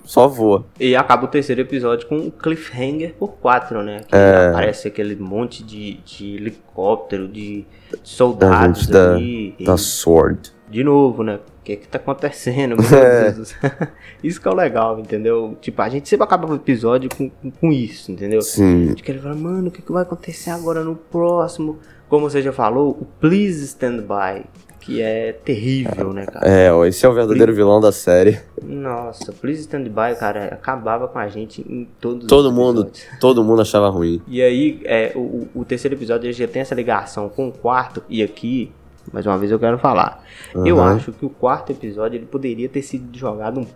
[0.04, 0.64] só voa.
[0.80, 4.00] E acaba o terceiro episódio com um cliffhanger por quatro, né?
[4.08, 4.48] Que É.
[4.48, 7.66] aparece aquele monte de, de helicóptero, de
[8.02, 9.54] soldados gente da- ali.
[9.58, 10.52] e- Da Sword.
[10.68, 11.36] De novo, né?
[11.60, 12.76] O que que tá acontecendo?
[12.76, 13.34] Meu É.
[14.22, 15.56] Isso que é o legal, entendeu?
[15.60, 18.40] Tipo, a gente sempre acaba o episódio com, com, com isso, entendeu?
[18.40, 18.94] Sim.
[18.94, 21.78] De querer falar, mano, o que, que vai acontecer agora no próximo?
[22.08, 24.44] Como você já falou, o Please Stand By,
[24.80, 26.46] que é terrível, né, cara?
[26.48, 28.38] É, esse é o verdadeiro vilão da série.
[28.62, 33.18] Nossa, Please Stand By, cara, acabava com a gente em todos Todo os mundo, episódios.
[33.20, 34.22] todo mundo achava ruim.
[34.28, 38.22] E aí, é, o, o- terceiro episódio já tem essa ligação com o quarto, e
[38.22, 38.70] aqui,
[39.12, 40.22] mais uma vez eu quero falar.
[40.64, 40.94] Eu Aham.
[40.96, 43.66] acho que o quarto episódio ele poderia ter sido jogado um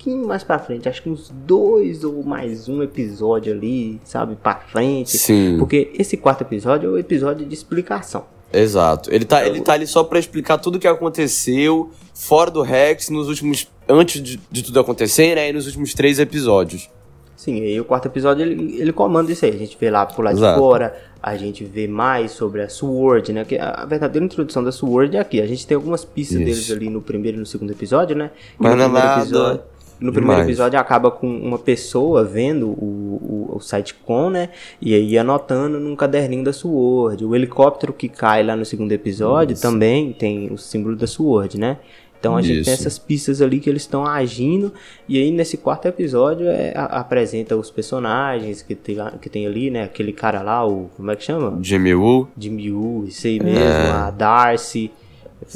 [0.00, 0.88] pouquinho mais pra frente.
[0.88, 5.18] Acho que uns dois ou mais um episódio ali, sabe, pra frente.
[5.18, 8.24] Sim, Porque esse quarto episódio é o episódio de explicação.
[8.52, 9.12] exato.
[9.12, 13.10] Ele tá, ele tá ali só pra explicar tudo o que aconteceu fora do Rex
[13.10, 13.68] nos últimos.
[13.88, 15.50] Antes de, de tudo acontecer, né?
[15.50, 16.88] E nos últimos três episódios.
[17.36, 19.50] Sim, e aí o quarto episódio ele, ele comanda isso aí.
[19.50, 20.58] A gente vê lá pro lado de Exato.
[20.58, 23.44] fora, a gente vê mais sobre a Sword, né?
[23.46, 25.40] Que a verdadeira introdução da Sword é aqui.
[25.40, 26.44] A gente tem algumas pistas Isso.
[26.44, 28.30] deles ali no primeiro e no segundo episódio, né?
[28.58, 29.62] E Mas no é primeiro nada episódio.
[30.00, 30.48] No primeiro demais.
[30.48, 34.48] episódio acaba com uma pessoa vendo o, o, o sitecom, né?
[34.80, 37.24] E aí anotando num caderninho da Sword.
[37.24, 39.62] O helicóptero que cai lá no segundo episódio Isso.
[39.62, 41.76] também tem o símbolo da Sword, né?
[42.18, 42.82] Então a gente tem Isso.
[42.82, 44.72] essas pistas ali que eles estão agindo.
[45.08, 49.70] E aí nesse quarto episódio é, a- apresenta os personagens que tem, que tem ali,
[49.70, 49.84] né?
[49.84, 50.90] Aquele cara lá, o.
[50.96, 51.58] Como é que chama?
[51.62, 52.28] Jimmy Woo.
[52.38, 53.90] Jimmy Woo, isso aí mesmo, É.
[53.90, 54.90] a Darcy.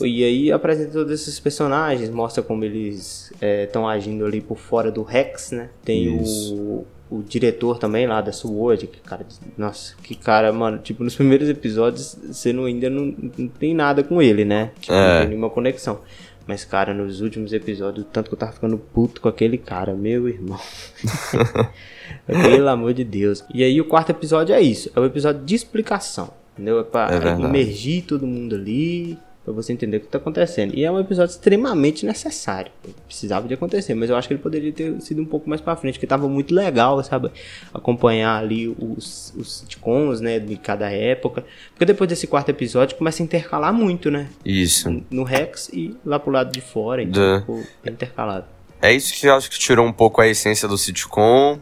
[0.02, 5.02] E aí apresenta todos esses personagens, mostra como eles estão agindo ali por fora do
[5.02, 5.68] Rex, né?
[5.85, 6.54] Tem Isso.
[6.54, 9.26] o, o diretor também lá da Sword, que cara,
[9.59, 14.02] nossa, que cara, mano, tipo, nos primeiros episódios você não, ainda não, não tem nada
[14.02, 14.70] com ele, né?
[14.80, 15.12] Tipo, É.
[15.12, 16.00] não tem nenhuma conexão.
[16.46, 20.28] Mas, cara, nos últimos episódios, tanto que eu tava ficando puto com aquele cara, meu
[20.28, 20.61] irmão.
[22.26, 23.44] Pelo amor de Deus.
[23.52, 26.30] E aí o quarto episódio é isso, é o episódio de explicação.
[26.52, 26.80] Entendeu?
[26.80, 30.74] É pra É imergir todo mundo ali, pra você entender o que tá acontecendo.
[30.74, 32.72] E é um episódio extremamente necessário.
[33.07, 35.76] Precisava de acontecer, mas eu acho que ele poderia ter sido um pouco mais pra
[35.76, 37.30] frente, que tava muito legal, sabe?
[37.72, 41.44] Acompanhar ali os, os sitcoms, né, de cada época.
[41.70, 44.30] Porque depois desse quarto episódio começa a intercalar muito, né?
[44.44, 45.02] Isso.
[45.11, 48.46] No Rex e lá pro lado de fora, então ficou intercalado.
[48.80, 51.59] É isso que eu acho que tirou um pouco a essência do sitcom.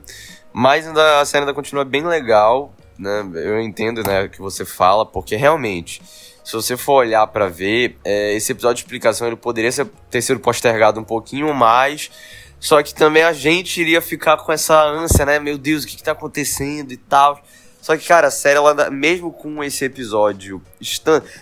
[0.53, 3.29] Mas ainda, a série ainda continua bem legal, né?
[3.35, 6.03] Eu entendo, né, o que você fala, porque realmente
[6.45, 10.23] se você for olhar para ver, é, esse episódio de explicação ele poderia ser, ter
[10.23, 12.11] sido postergado um pouquinho mais.
[12.59, 15.39] Só que também a gente iria ficar com essa ânsia, né?
[15.39, 17.43] Meu Deus, o que, que tá acontecendo e tal.
[17.81, 20.63] Só que, cara, a série, ela, mesmo com esse episódio,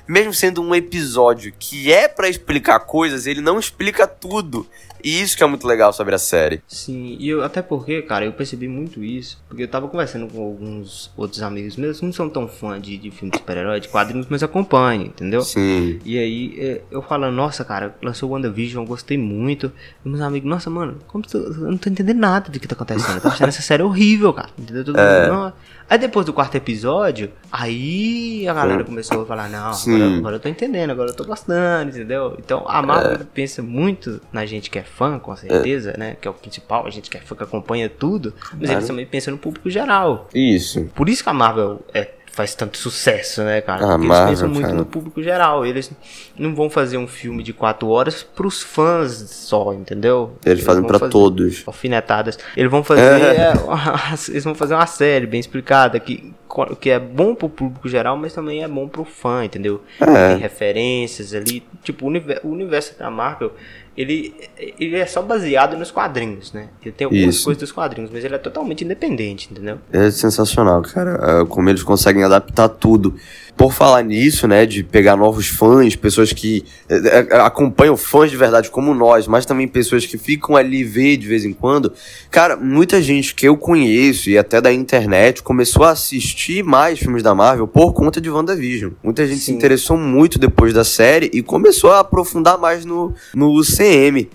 [0.09, 4.67] mesmo sendo um episódio que é para explicar coisas, ele não explica tudo.
[5.03, 6.61] E isso que é muito legal sobre a série.
[6.67, 9.43] Sim, e eu, até porque, cara, eu percebi muito isso.
[9.49, 12.97] Porque eu tava conversando com alguns outros amigos meus que não são tão fã de,
[12.97, 15.43] de filme de super-herói, de quadrinhos, mas acompanham, entendeu?
[15.43, 15.99] Sim.
[16.05, 19.73] E aí é, eu falando, nossa, cara, lançou WandaVision, gostei muito.
[20.05, 22.75] E meus amigos, nossa, mano, como tu, eu não tô entendendo nada do que tá
[22.75, 23.17] acontecendo.
[23.17, 24.49] Eu tô achando essa série horrível, cara.
[24.59, 24.85] Entendeu?
[24.85, 25.31] Todo É.
[25.31, 25.53] mundo,
[25.91, 28.87] Aí depois do quarto episódio, aí a galera Hum.
[28.87, 32.37] começou a falar, não, agora, agora eu tô entendendo, agora eu tô gostando, entendeu?
[32.39, 36.17] Então a Marvel pensa muito na gente que é fã, com certeza, né?
[36.21, 38.73] Que é o principal, a gente que é fã que acompanha tudo, mas Claro.
[38.75, 40.29] eles também pensam no público geral.
[40.33, 40.89] Isso.
[40.95, 42.09] Por isso que a Marvel é,
[42.41, 43.85] faz tanto sucesso, né, cara?
[43.85, 44.79] A Porque Marvel, eles pensam muito cara.
[44.79, 45.67] no público geral.
[45.67, 45.93] Eles
[46.39, 50.39] não vão fazer um filme de quatro horas pros fãs só, entendeu?
[50.45, 51.63] Eles fazem vão pra fazer todos.
[51.67, 52.39] Alfinetadas.
[52.57, 53.03] Eles vão fazer.
[53.03, 53.53] é,
[54.29, 56.33] eles vão fazer uma série bem explicada que,
[56.81, 59.83] que é bom pro público geral, mas também é bom pro fã, entendeu?
[60.01, 60.29] É.
[60.31, 61.63] Tem referências ali.
[61.83, 63.53] Tipo, o universo, o universo da Marvel.
[64.01, 64.33] Ele,
[64.79, 66.69] ele é só baseado nos quadrinhos, né?
[66.83, 67.45] Ele tem algumas Isso.
[67.45, 69.77] coisas dos quadrinhos, mas ele é totalmente independente, entendeu?
[69.93, 71.43] É sensacional, cara.
[71.43, 73.15] É, Como eles conseguem adaptar tudo.
[73.57, 78.37] Por falar nisso, né, de pegar novos fãs, pessoas que é, é, acompanham fãs de
[78.37, 81.93] verdade como nós, mas também pessoas que ficam ali ver de vez em quando.
[82.31, 87.23] Cara, muita gente que eu conheço e até da internet começou a assistir mais filmes
[87.23, 88.93] da Marvel por conta de WandaVision.
[89.03, 89.57] Muita gente se Sim.
[89.57, 93.51] interessou muito depois da série e começou a aprofundar mais no, no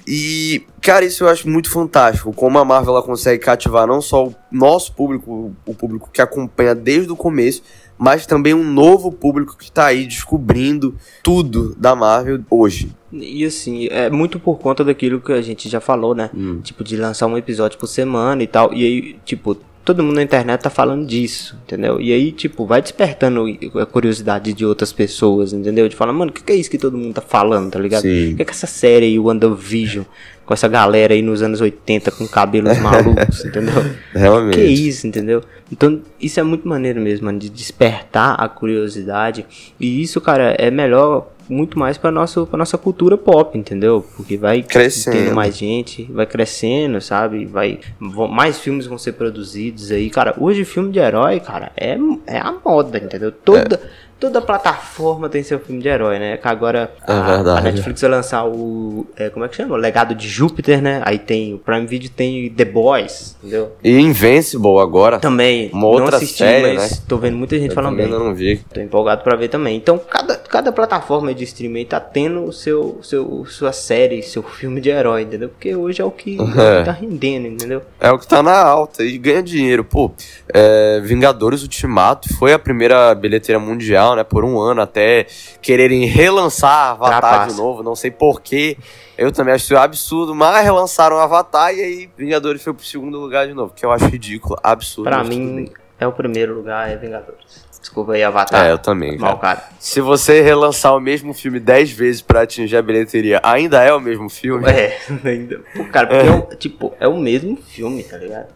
[0.08, 2.34] E, cara, isso eu acho muito fantástico.
[2.34, 6.76] Como a Marvel ela consegue cativar não só o nosso público, o público que acompanha
[6.76, 7.64] desde o começo,
[7.98, 12.92] mas também um novo público que tá aí descobrindo tudo da Marvel hoje.
[13.12, 16.30] E assim, é muito por conta daquilo que a gente já falou, né?
[16.34, 16.60] Hum.
[16.62, 18.74] Tipo, de lançar um episódio por semana e tal.
[18.74, 22.02] E aí, tipo, todo mundo na internet tá falando disso, entendeu?
[22.02, 23.46] E aí, tipo, vai despertando
[23.80, 25.88] a curiosidade de outras pessoas, entendeu?
[25.88, 28.02] De falar, mano, o que, que é isso que todo mundo tá falando, tá ligado?
[28.02, 30.04] O que, que é essa série aí, o WandaVision,
[30.44, 33.86] com essa galera aí nos anos 80 com cabelos malucos, entendeu?
[34.12, 34.58] Realmente.
[34.58, 35.44] Que isso, entendeu?
[35.72, 39.46] Então, isso é muito maneiro mesmo, mano, de despertar a curiosidade.
[39.80, 44.06] E isso, cara, é melhor muito mais pra, nosso, pra nossa cultura pop, entendeu?
[44.16, 45.16] Porque vai Crescendo.
[45.16, 47.46] tendo mais gente, vai crescendo, sabe?
[47.46, 50.10] Vai, mais filmes vão ser produzidos aí.
[50.10, 51.98] Cara, hoje filme de herói, cara, é,
[52.28, 53.32] é a moda, entendeu?
[53.32, 53.80] Toda,
[54.20, 56.38] toda plataforma tem seu filme de herói, né?
[56.38, 59.06] Que agora É a, a Netflix vai lançar o.
[59.18, 59.74] é, como é que chama?
[59.76, 61.02] O Legado de Júpiter, né?
[61.06, 63.74] Aí tem o Prime Video tem The Boys, entendeu?
[63.84, 65.20] E Invincible agora.
[65.20, 65.70] Também.
[65.74, 66.98] Uma outra não assisti, série, mas né?
[67.08, 68.06] tô vendo muita gente Eu falando bem.
[68.06, 68.58] ainda não vi.
[68.74, 69.76] Tô empolgado pra ver também.
[69.78, 74.80] Então, cada, cada plataforma de streaming tá tendo o seu, seu, sua série, seu filme
[74.82, 75.50] de herói, entendeu?
[75.50, 76.84] Porque hoje é o que É.
[76.84, 77.82] tá rendendo, entendeu?
[78.00, 79.84] É o que tá na alta e ganha dinheiro.
[79.84, 80.12] Pô,
[80.54, 84.26] é, Vingadores Ultimato foi a primeira bilheteira mundial, né?
[84.26, 85.26] Por um ano, até
[85.62, 87.56] quererem relançar Avatar Trapaça.
[87.56, 87.82] de novo.
[87.82, 88.78] Não sei porquê.
[89.18, 93.48] Eu também acho isso absurdo, mas relançaram Avatar e aí Vingadores foi pro segundo lugar
[93.48, 95.10] de novo, que eu acho ridículo, absurdo.
[95.10, 97.66] Pra mim, é o primeiro lugar, é Vingadores.
[97.86, 98.66] Desculpa aí, Avatar.
[98.66, 99.58] É, eu também, Mal, cara.
[99.58, 99.70] cara.
[99.78, 104.00] Se você relançar o mesmo filme 10 vezes pra atingir a bilheteria, ainda é o
[104.00, 104.68] mesmo filme?
[104.68, 105.62] É, ainda.
[105.78, 108.48] Pô, cara, porque é, o, tipo, é o mesmo filme, tá ligado?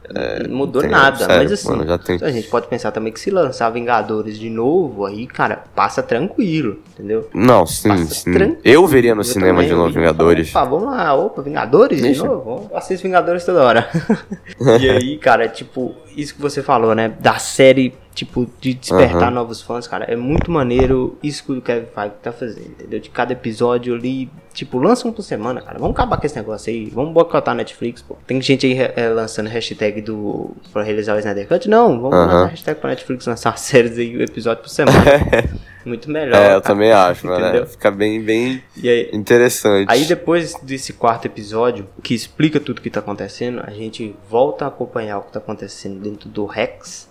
[0.50, 1.16] não mudou tem- nada.
[1.18, 4.40] sério, mas assim, mano, já tem- a gente pode pensar também que se lançar Vingadores
[4.40, 7.30] de novo, aí, cara, passa tranquilo, entendeu?
[7.32, 8.34] Não, sim, Passa sim.
[8.34, 8.58] tranquilo.
[8.66, 10.50] Eu veria no Eu cinema também, de novo Vingadores.
[10.50, 12.24] Opa, vamos lá, opa, Vingadores Deixa.
[12.24, 12.44] de novo?
[12.44, 13.88] Vamos- Eu assisto Vingadores toda hora.
[14.82, 17.14] e aí, cara, tipo, isso que você falou, né?
[17.20, 19.32] Da série, tipo, de despertar Aham.
[19.32, 23.00] novos fãs, cara, é muito maneiro isso que o Kevin Feige tá fazendo, entendeu?
[23.00, 25.80] De cada episódio ali, tipo, lança um por semana, cara.
[25.80, 28.18] Vamos acabar com esse negócio aí, vamos boicotar a Netflix, pô.
[28.28, 31.70] Tem gente aí eh, lançando hashtag do pra realizar o Snyder Cut?
[31.70, 32.26] Não, vamos Aham.
[32.26, 35.00] lançar hashtag pra Netflix lançar séries aí, um episódio por semana.
[35.86, 36.36] muito melhor.
[36.36, 36.62] É, eu cara.
[36.62, 37.46] também acho, mano.
[37.46, 39.88] É, Fica bem, bem aí, interessante.
[39.90, 44.68] Aí depois desse quarto episódio, que explica tudo que tá acontecendo, a gente volta a
[44.68, 47.09] acompanhar o que tá acontecendo dentro do Rex,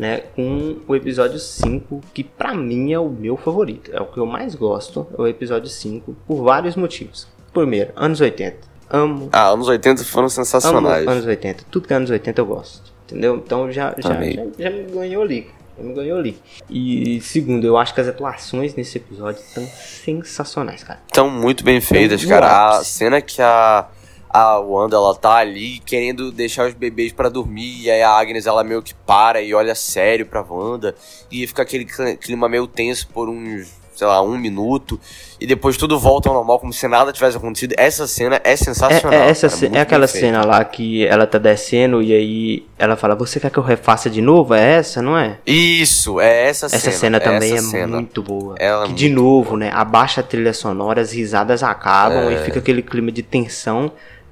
[0.00, 4.16] né, com o episódio 5, que pra mim é o meu favorito, é o que
[4.16, 7.28] eu mais gosto, é o episódio 5, por vários motivos.
[7.52, 8.56] Primeiro, anos 80.
[8.88, 11.06] Amo, Ah, anos 80 foram sensacionais.
[11.06, 11.64] anos 80.
[11.70, 13.36] Tudo que é anos 80 eu gosto, entendeu?
[13.36, 15.50] Então já, já, já, já me ganhou ali.
[15.76, 16.38] Já me ganhou ali.
[16.70, 21.00] E segundo, eu acho que as atuações nesse episódio estão sensacionais, cara.
[21.06, 22.70] Estão muito bem feitas, cara.
[22.78, 23.86] A cena que a,
[24.32, 28.46] a Wanda, ela tá ali querendo deixar os bebês pra dormir, e aí a Agnes,
[28.46, 30.94] ela meio que para e olha sério pra Wanda,
[31.30, 34.98] e fica aquele cl- clima meio tenso por uns, sei lá, um minuto,
[35.40, 37.74] e depois tudo volta ao normal como se nada tivesse acontecido.
[37.76, 39.12] Essa cena é sensacional.
[39.12, 42.94] É, é essa é, é aquela cena lá que ela tá descendo e aí ela
[42.96, 44.54] fala, você quer que eu refaça de novo?
[44.54, 45.38] É essa, não é?
[45.46, 46.78] Isso, é essa cena.
[46.80, 47.96] Essa cena também essa é cena.
[47.96, 48.54] muito boa.
[48.58, 52.34] Ela que, de novo, né, abaixa a trilha sonora, as risadas acabam é.
[52.34, 53.90] e fica aquele clima de tensão.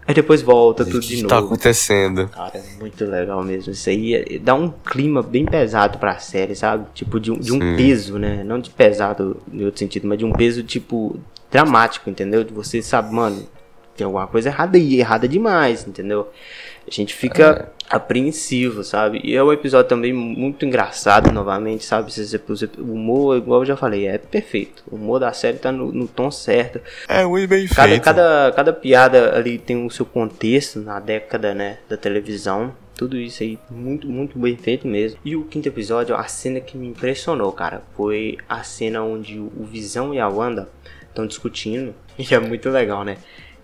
[0.08, 1.28] Aí depois volta tudo de tá novo.
[1.28, 2.28] tá acontecendo?
[2.28, 3.74] Cara, é muito legal mesmo.
[3.74, 6.86] Isso aí é, dá um clima bem pesado pra série, sabe?
[6.94, 8.42] Tipo, de um, de um peso, né?
[8.42, 12.42] Não de pesado em outro sentido, mas de um peso, tipo, dramático, entendeu?
[12.42, 13.46] De você sabe, mano,
[13.94, 16.30] tem alguma coisa errada aí, errada demais, entendeu?
[16.88, 17.94] A gente fica é.
[17.94, 19.20] apreensivo, sabe?
[19.22, 22.10] E é um episódio também muito engraçado, novamente, sabe?
[22.78, 24.82] O humor, igual eu já falei, é perfeito.
[24.90, 26.80] O humor da série tá no, no tom certo.
[27.08, 28.02] É muito bem cada, feito.
[28.02, 32.74] Cada, cada piada ali tem o seu contexto na década, né, da televisão.
[32.96, 35.20] Tudo isso aí, muito, muito bem feito mesmo.
[35.24, 39.64] E o quinto episódio, a cena que me impressionou, cara, foi a cena onde o
[39.64, 40.68] Visão e a Wanda
[41.08, 41.94] estão discutindo.
[42.18, 43.16] E é muito legal, né?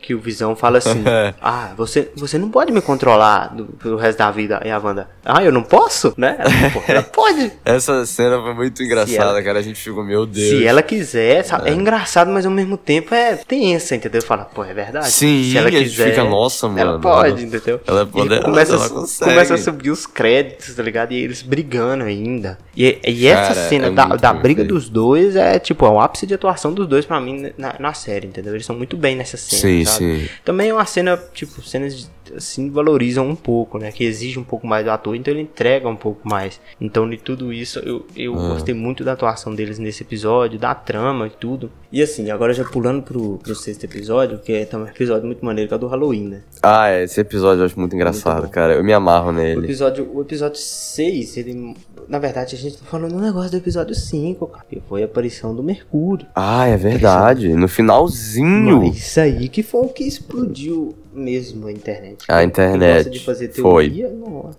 [0.05, 1.03] Que o Visão fala assim:
[1.41, 4.61] Ah, você, você não pode me controlar do, pelo resto da vida.
[4.65, 6.13] E a Wanda, ah, eu não posso?
[6.17, 6.37] Né?
[6.39, 7.51] Ela, ela pode.
[7.65, 9.59] Essa cena foi muito engraçada, ela, cara.
[9.59, 10.49] A gente ficou, meu Deus.
[10.49, 11.71] Se ela quiser, sabe?
[11.71, 11.73] É.
[11.73, 11.75] é.
[11.75, 14.21] engraçado, mas ao mesmo tempo é tensa, entendeu?
[14.21, 15.11] Fala, pô, é verdade.
[15.11, 16.81] Sim, se ela quiser, fica, nossa, mano.
[16.81, 17.81] Ela pode, entendeu?
[17.87, 19.31] Ela pode, começa, ela consegue.
[19.31, 21.13] começa a subir os créditos, tá ligado?
[21.13, 22.59] E eles brigando ainda.
[22.77, 26.01] E, e essa cara, cena é da, da briga dos dois é, tipo, é o
[26.01, 28.53] ápice de atuação dos dois pra mim na, na série, entendeu?
[28.53, 29.63] Eles são muito bem nessa cena.
[29.63, 29.94] Sim, sabe?
[29.97, 30.29] Sim.
[30.45, 33.93] Também uma cena, tipo, cenas assim valorizam um pouco, né?
[33.93, 36.61] Que exige um pouco mais do ator, então ele entrega um pouco mais.
[36.81, 38.49] Então, de tudo isso, eu, eu ah.
[38.49, 41.71] gostei muito da atuação deles nesse episódio, da trama e tudo.
[41.93, 45.45] E assim, agora já pulando pro, pro sexto episódio, que é também um episódio muito
[45.45, 46.43] maneiro, que é do Halloween, né?
[46.63, 48.75] Ah, é, esse episódio eu acho muito engraçado, muito cara.
[48.75, 49.61] Eu me amarro nele.
[49.61, 51.77] O episódio, o episódio 6, ele.
[52.09, 54.65] Na verdade, a gente tá falando um negócio do episódio 5, cara.
[54.69, 56.27] Que foi a aparição do Mercúrio.
[56.35, 57.49] Ah, é verdade.
[57.55, 58.81] No finalzinho.
[58.81, 62.25] Mas isso aí que foi o que explodiu mesmo a internet.
[62.29, 63.11] A internet.
[63.11, 64.17] de fazer teoria, foi.
[64.17, 64.59] Nossa.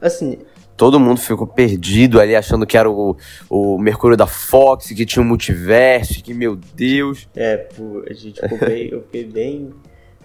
[0.00, 0.38] Assim,
[0.76, 3.16] todo mundo ficou perdido ali, achando que era o,
[3.48, 7.28] o Mercúrio da Fox, que tinha um multiverso, que meu Deus.
[7.34, 9.70] É, pô, a gente ficou bem, eu fiquei bem,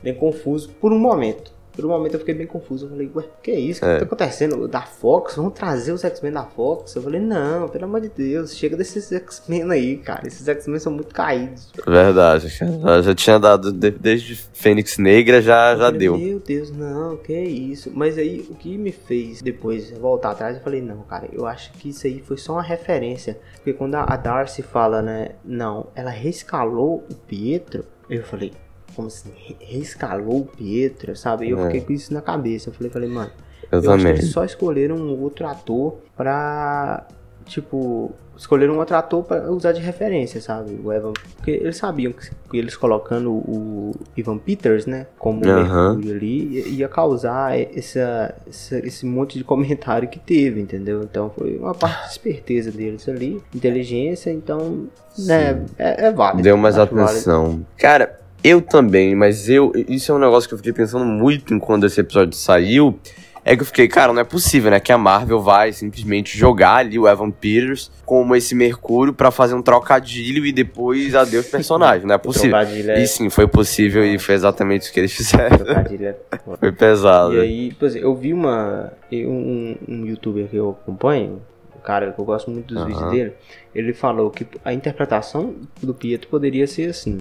[0.03, 1.53] bem confuso por um momento.
[1.73, 2.85] Por um momento eu fiquei bem confuso.
[2.85, 3.83] Eu falei, ué, que é isso?
[3.83, 3.97] O que é.
[3.99, 4.67] tá acontecendo?
[4.67, 5.35] Da Fox?
[5.35, 6.95] Vamos trazer os X-Men da Fox?
[6.95, 10.27] Eu falei, não, pelo amor de Deus, chega desses X-Men aí, cara.
[10.27, 11.71] Esses X-Men são muito caídos.
[11.87, 16.17] Verdade, já, já tinha dado, desde Fênix Negra já, já falei, deu.
[16.17, 17.91] Meu Deus, não, que é isso?
[17.93, 21.71] Mas aí, o que me fez depois voltar atrás, eu falei, não, cara, eu acho
[21.73, 23.37] que isso aí foi só uma referência.
[23.55, 28.51] Porque quando a Darcy fala, né, não, ela rescalou o Pietro, eu falei,
[28.95, 31.47] como assim, reescalou o Pietro, sabe?
[31.47, 31.65] E eu é.
[31.65, 32.69] fiquei com isso na cabeça.
[32.69, 33.31] Eu falei, falei, mano,
[33.71, 33.95] eu, eu também.
[33.95, 37.07] acho que eles só escolheram um outro ator pra,
[37.45, 40.79] tipo, escolheram um outro ator pra usar de referência, sabe?
[40.83, 45.93] O Evan, porque eles sabiam que eles colocando o Ivan Peters, né, como uhum.
[45.93, 51.03] Mercúrio ali, ia causar essa, essa, esse monte de comentário que teve, entendeu?
[51.03, 54.87] Então foi uma parte de esperteza deles ali, inteligência, então,
[55.19, 56.41] né, é, é válido.
[56.41, 57.43] Deu mais atenção.
[57.45, 57.67] Válido.
[57.77, 59.71] Cara, eu também, mas eu.
[59.87, 62.97] Isso é um negócio que eu fiquei pensando muito em quando esse episódio saiu.
[63.43, 64.79] É que eu fiquei, cara, não é possível, né?
[64.79, 69.55] Que a Marvel vai simplesmente jogar ali o Evan Peters como esse Mercúrio para fazer
[69.55, 72.05] um trocadilho e depois adeus personagem.
[72.05, 72.55] Não é possível.
[72.55, 73.01] É...
[73.01, 75.57] E sim, foi possível e foi exatamente o que eles fizeram.
[75.57, 76.15] Trocadilho é...
[76.59, 77.33] foi pesado.
[77.33, 78.93] E aí, por exemplo, eu vi uma.
[79.11, 81.41] Um, um youtuber que eu acompanho,
[81.75, 83.33] um cara que eu gosto muito dos vídeos dele,
[83.73, 87.17] ele falou que a interpretação do Pietro poderia ser assim.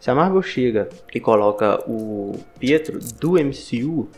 [0.00, 4.08] Se a Marvel chega e coloca o Pietro do MCU,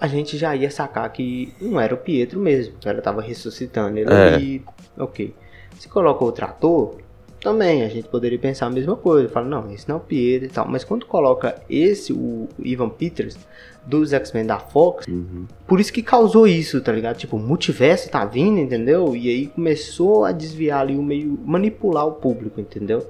[0.00, 3.96] a gente já ia sacar que não era o Pietro mesmo, que ela tava ressuscitando
[3.96, 4.34] ele é.
[4.34, 4.64] ali.
[4.98, 5.32] Ok.
[5.78, 6.98] Se coloca outro ator,
[7.40, 9.28] também a gente poderia pensar a mesma coisa.
[9.28, 10.66] Fala, não, esse não é o Pietro e tal.
[10.66, 13.38] Mas quando coloca esse, o Ivan Peters,
[13.86, 15.46] dos X-Men da Fox, uhum.
[15.64, 17.16] por isso que causou isso, tá ligado?
[17.16, 19.14] Tipo, o multiverso tá vindo, entendeu?
[19.14, 23.06] E aí começou a desviar ali o meio, manipular o público, entendeu?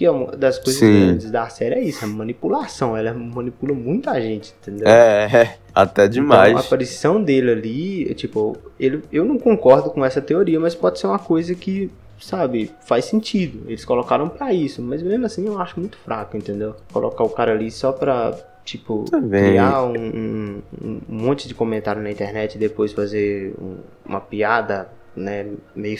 [0.00, 1.08] Que é uma das coisas Sim.
[1.08, 2.96] grandes da série é isso, a manipulação.
[2.96, 4.88] Ela manipula muita gente, entendeu?
[4.88, 6.52] É, é até então, demais.
[6.52, 10.98] Então, a aparição dele ali, tipo, ele, eu não concordo com essa teoria, mas pode
[10.98, 13.60] ser uma coisa que, sabe, faz sentido.
[13.66, 16.74] Eles colocaram para isso, mas mesmo assim eu acho muito fraco, entendeu?
[16.90, 18.34] Colocar o cara ali só pra
[18.64, 19.50] tipo, Também.
[19.50, 24.88] criar um, um, um, monte de comentário na internet e depois fazer um, uma piada,
[25.14, 25.98] né, meio...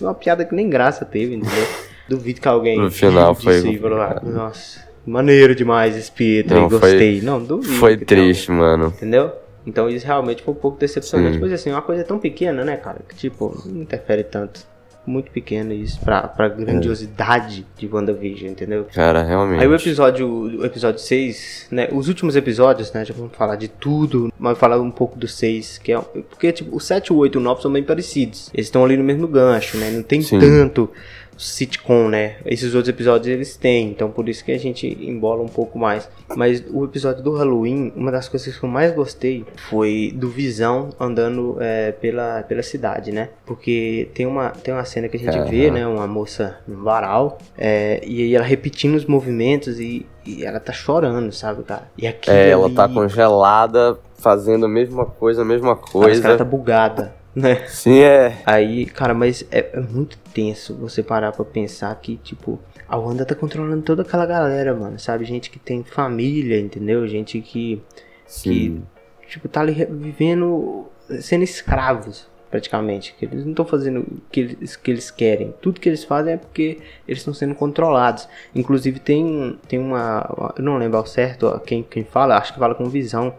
[0.00, 1.66] uma piada que nem graça teve, entendeu?
[2.08, 2.78] Duvido que alguém.
[2.78, 3.80] No final foi.
[4.22, 7.18] Nossa, maneiro demais esse Pietro, não, gostei.
[7.18, 7.74] Foi, não, duvido.
[7.74, 8.88] Foi triste, mano.
[8.96, 9.32] Entendeu?
[9.66, 11.38] Então isso realmente foi um pouco decepcionante.
[11.38, 11.40] Hum.
[11.40, 13.00] Mas assim, uma coisa tão pequena, né, cara?
[13.08, 14.60] Que tipo, não interfere tanto.
[15.06, 18.86] muito pequeno isso pra, pra grandiosidade de WandaVision, entendeu?
[18.92, 19.60] Cara, realmente.
[19.62, 21.88] Aí o episódio, o episódio 6, né?
[21.92, 23.04] Os últimos episódios, né?
[23.04, 25.98] Já vamos falar de tudo, mas falar um pouco do 6, que é.
[25.98, 28.50] Porque, tipo, o 7, o 8 e o 9 são bem parecidos.
[28.52, 29.90] Eles estão ali no mesmo gancho, né?
[29.90, 30.38] Não tem Sim.
[30.38, 30.90] tanto
[31.36, 32.36] sitcom, né?
[32.44, 36.08] Esses outros episódios eles têm, então por isso que a gente embola um pouco mais.
[36.34, 40.90] Mas o episódio do Halloween, uma das coisas que eu mais gostei foi do Visão
[40.98, 43.28] andando é, pela, pela cidade, né?
[43.44, 45.48] Porque tem uma, tem uma cena que a gente Aham.
[45.48, 45.86] vê, né?
[45.86, 50.72] Uma moça no varal, é, e aí ela repetindo os movimentos e, e ela tá
[50.72, 51.88] chorando, sabe, cara?
[51.96, 56.36] E aquilo É, ela tá congelada, fazendo a mesma coisa, a mesma parece que ela
[56.36, 56.38] coisa.
[56.38, 57.66] tá bugada, né?
[57.68, 58.40] Sim, é.
[58.46, 62.58] Aí, cara, mas é, é muito tenso você parar pra pensar que, tipo,
[62.88, 65.26] a Wanda tá controlando toda aquela galera, mano, sabe?
[65.26, 67.06] Gente que tem família, entendeu?
[67.06, 67.82] Gente que,
[68.26, 68.82] Sim.
[69.28, 70.86] tipo, tá ali vivendo,
[71.20, 73.14] sendo escravos, praticamente.
[73.18, 75.54] Que eles não estão fazendo o que eles, que eles querem.
[75.60, 78.26] Tudo que eles fazem é porque eles estão sendo controlados.
[78.54, 80.54] Inclusive, tem, tem uma.
[80.56, 83.34] Eu não lembro ao certo quem, quem fala, acho que fala com visão.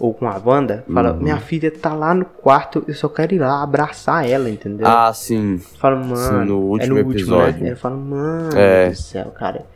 [0.00, 1.20] Ou com a Wanda, fala: Uhum.
[1.24, 4.86] Minha filha tá lá no quarto, eu só quero ir lá abraçar ela, entendeu?
[4.88, 5.58] Ah, sim.
[5.78, 6.44] Fala, mano.
[6.46, 7.60] no é último no último, episódio.
[7.60, 7.66] né?
[7.68, 8.88] Ele fala, mano É.
[8.88, 9.66] do céu, cara.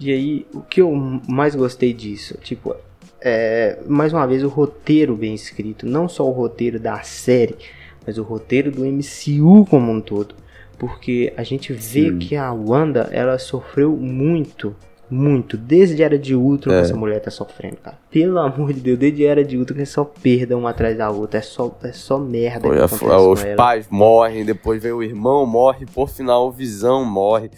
[0.00, 0.90] E aí, o que eu
[1.28, 2.36] mais gostei disso?
[2.42, 2.74] Tipo,
[3.20, 5.86] é, mais uma vez, o roteiro bem escrito.
[5.86, 7.54] Não só o roteiro da série,
[8.06, 10.34] mas o roteiro do MCU como um todo.
[10.78, 12.18] Porque a gente vê Sim.
[12.18, 14.74] que a Wanda, ela sofreu muito.
[15.14, 16.76] Muito, desde Era de Ultron É.
[16.78, 17.96] que essa mulher tá sofrendo, cara.
[18.10, 21.10] Pelo amor de Deus, desde Era de Ultron que é só perda uma atrás da
[21.10, 21.38] outra.
[21.38, 26.08] É só, é só merda a- os pais morrem, depois vem o irmão, morre, por
[26.10, 27.50] final o Visão morre.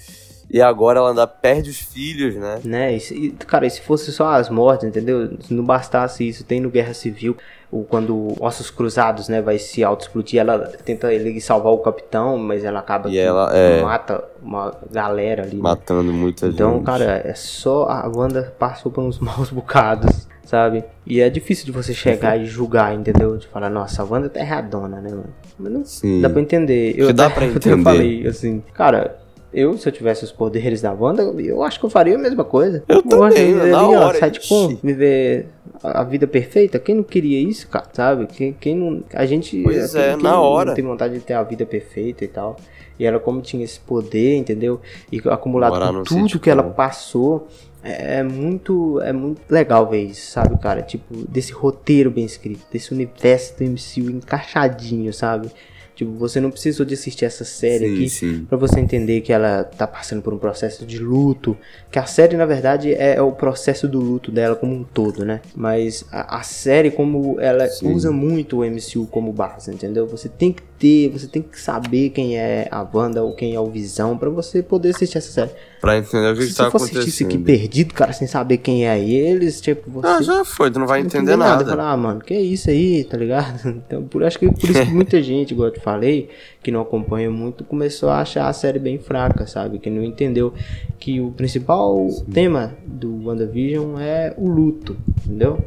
[0.48, 2.60] E agora ela ainda perde os filhos, né?
[2.62, 2.96] Né?
[2.96, 5.36] E, e, cara, e se fosse só as mortes, entendeu?
[5.40, 7.36] Se não bastasse isso, tem no Guerra Civil,
[7.70, 12.64] o, quando Ossos Cruzados, né, vai se auto-explodir, ela tenta ele salvar o capitão, mas
[12.64, 13.82] ela acaba E que ela, é.
[13.82, 15.56] mata uma galera ali.
[15.56, 15.62] né?
[15.62, 16.84] Matando muita Então, gente.
[16.84, 20.84] cara, é só a Wanda passou por uns maus bocados, sabe?
[21.04, 23.36] E é difícil de você chegar e julgar, entendeu?
[23.36, 25.34] De falar, nossa, a Wanda tá erradona, né, mano?
[25.58, 26.20] Mas não Sim.
[26.20, 26.94] Dá pra entender.
[26.96, 27.82] Eu dá pra eu entender.
[27.82, 29.16] falei assim, cara,
[29.52, 32.44] eu, se eu tivesse os poderes da Wanda, eu acho que eu faria a mesma
[32.44, 32.84] coisa.
[32.86, 34.78] Eu Porra, também, viver na ali, ó, hora, sitcom, ixi.
[34.82, 35.48] viver
[35.82, 36.78] a vida perfeita.
[36.78, 38.26] Quem não queria isso, cara, sabe?
[38.26, 39.02] Quem, quem não.
[39.12, 39.62] A gente.
[39.62, 40.74] Pois é, quem na não hora.
[40.74, 42.56] tem vontade de ter a vida perfeita e tal.
[42.98, 44.80] E ela, como tinha esse poder, entendeu?
[45.12, 46.38] E acumulado com tudo sitcom.
[46.38, 47.46] que ela passou.
[47.82, 50.82] É é muito, é muito legal ver isso, sabe, cara?
[50.82, 55.50] Tipo, desse roteiro bem escrito, desse universo do MCU encaixadinho, sabe?
[55.96, 58.44] Tipo, você não precisou de assistir essa série sim, aqui sim.
[58.46, 61.56] Pra você entender que ela tá passando por um processo de luto.
[61.90, 65.24] Que a série, na verdade, é, é o processo do luto dela como um todo,
[65.24, 65.40] né?
[65.54, 67.94] Mas a, a série, como ela Sim.
[67.94, 70.06] usa muito o MCU como base, entendeu?
[70.06, 73.60] Você tem que ter, você tem que saber quem é a Wanda ou quem é
[73.60, 75.50] o Visão pra você poder assistir essa série.
[75.80, 77.28] Pra entender o que, Se que você tá for assistir isso acontecendo.
[77.28, 80.06] aqui perdido, cara, sem saber quem é eles, tipo, você.
[80.06, 81.64] Ah, já foi, tu não vai Não entender entender nada.
[81.64, 83.56] Falar, ah, mano, que é isso aí, tá ligado?
[83.86, 86.28] Então, por, acho que por isso que muita gente, te falei,
[86.62, 89.78] que não acompanha muito, começou a achar a série bem fraca, sabe?
[89.78, 90.52] Que não entendeu
[90.98, 95.64] que o principal tema do WandaVision é o luto, entendeu?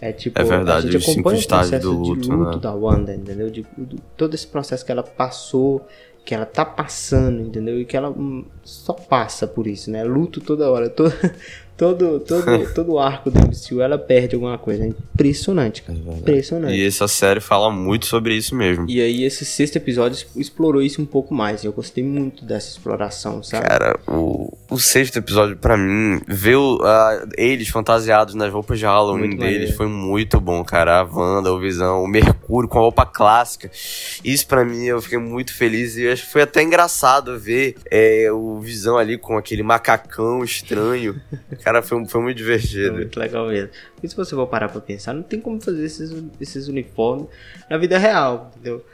[0.00, 2.62] É tipo, É verdade, a gente acompanha o processo do luto, de luto né?
[2.62, 3.50] da Wanda, entendeu?
[3.50, 5.84] De, do- todo esse processo que ela passou,
[6.24, 7.80] que ela tá passando, entendeu?
[7.80, 10.04] E que ela hum, só passa por isso, né?
[10.04, 11.12] Luto toda hora, todo,
[11.76, 14.84] todo, todo, todo o arco do MCU ela perde alguma coisa.
[14.84, 15.98] É impressionante, cara.
[15.98, 16.74] Impressionante.
[16.74, 18.86] E essa série fala muito sobre isso mesmo.
[18.88, 21.64] E aí esse sexto episódio explorou isso um pouco mais.
[21.64, 23.66] Eu gostei muito dessa exploração, sabe?
[23.66, 29.28] Cara, o, o sexto episódio, pra mim, ver a- eles fantasiados nas roupas de Halloween
[29.28, 29.76] Muito deles maneiro.
[29.76, 31.00] foi muito bom, cara.
[31.00, 33.70] A Wanda, o Visão, o Mercúrio com a roupa clássica.
[34.24, 38.30] Isso pra mim, eu fiquei muito feliz e acho que foi até engraçado ver é,
[38.32, 41.20] o Visão ali com aquele macacão estranho.
[41.66, 42.92] Cara, foi, foi muito É divertido.
[42.94, 43.70] muito legal mesmo.
[44.00, 47.26] E se você for parar pra pensar, não tem como fazer esses, esses uniformes
[47.68, 48.86] na vida real, entendeu?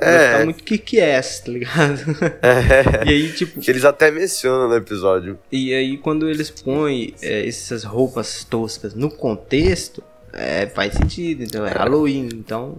[0.00, 0.30] Vai É.
[0.32, 2.00] ficar muito kick-ass, tá ligado?
[2.40, 5.40] É, E aí, tipo, que eles até mencionam no episódio.
[5.50, 10.00] E aí, quando eles põem é, essas roupas toscas no contexto,
[10.32, 11.42] é, faz sentido.
[11.42, 12.28] Então, é Halloween.
[12.32, 12.78] Então,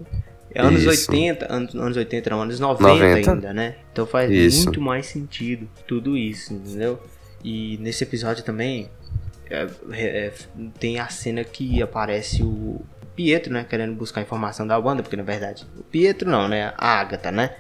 [0.56, 1.12] é anos Isso.
[1.12, 3.32] 80, anos, anos 80 não, anos 90, 90.
[3.34, 3.76] ainda, né?
[3.92, 4.64] Então faz Isso.
[4.64, 6.98] muito mais sentido tudo isso, entendeu?
[7.44, 8.90] E nesse episódio também
[9.52, 10.34] é, é,
[10.80, 12.82] tem a cena que aparece o
[13.16, 13.66] Pietro, né?
[13.70, 16.74] Querendo buscar informação da banda, porque na verdade, o Pietro não, né?
[16.78, 17.56] A Agatha, né?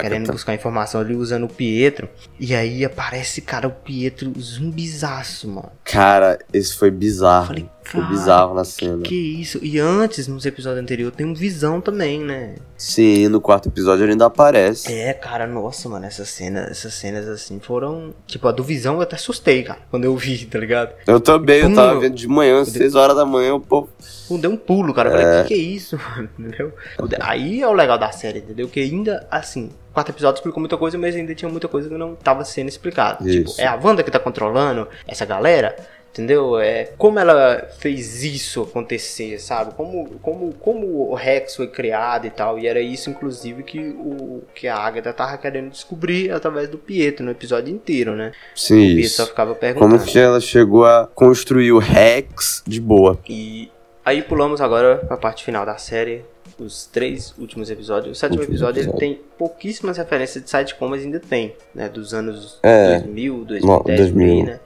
[0.00, 0.32] Querendo Agatha.
[0.32, 2.08] buscar informação ali usando o Pietro.
[2.38, 5.72] E aí aparece, cara, o Pietro zumbizaço, mano.
[5.84, 7.46] Cara, esse foi bizarro.
[7.46, 9.02] Falei, foi cara, bizarro na cena.
[9.02, 9.58] Que isso?
[9.62, 12.56] E antes, nos episódios anteriores, tem um visão também, né?
[12.76, 14.92] Sim, no quarto episódio ele ainda aparece.
[14.92, 18.14] É, cara, nossa, mano, essa cena, essas cenas assim foram.
[18.26, 20.92] Tipo, a do visão eu até assustei, cara, quando eu vi, tá ligado?
[21.06, 23.88] Eu também, eu tava vendo de manhã, 6 horas da manhã, o povo.
[24.30, 25.10] Deu um pulo, cara.
[25.10, 26.28] Eu falei, o que, que é isso, mano?
[26.38, 26.72] Entendeu?
[27.20, 28.68] Aí é o legal da série, entendeu?
[28.68, 31.96] Que ainda, assim, o quarto episódio explicou muita coisa, mas ainda tinha muita coisa que
[31.96, 33.22] não tava sendo explicada.
[33.22, 35.76] Tipo, é a Wanda que tá controlando essa galera,
[36.12, 36.58] entendeu?
[36.58, 39.74] É como ela fez isso acontecer, sabe?
[39.74, 42.58] Como, como, como o Rex foi criado e tal.
[42.58, 47.24] E era isso, inclusive, que, o, que a Agatha tava querendo descobrir através do Pietro
[47.24, 48.32] no episódio inteiro, né?
[48.54, 49.92] Sim, O Pietro só ficava perguntando.
[49.98, 53.18] Como que ela chegou a construir o Rex de boa.
[53.28, 53.70] E
[54.04, 56.24] aí pulamos agora pra parte final da série,
[56.58, 58.16] os três últimos episódios.
[58.16, 59.00] O sétimo Último episódio ele episódio.
[59.16, 61.88] tem pouquíssimas referências de sitcom, mas ainda tem, né?
[61.88, 62.98] Dos anos É.
[63.00, 64.44] 2000, 2010, No- por aí, 2000.
[64.44, 64.60] né?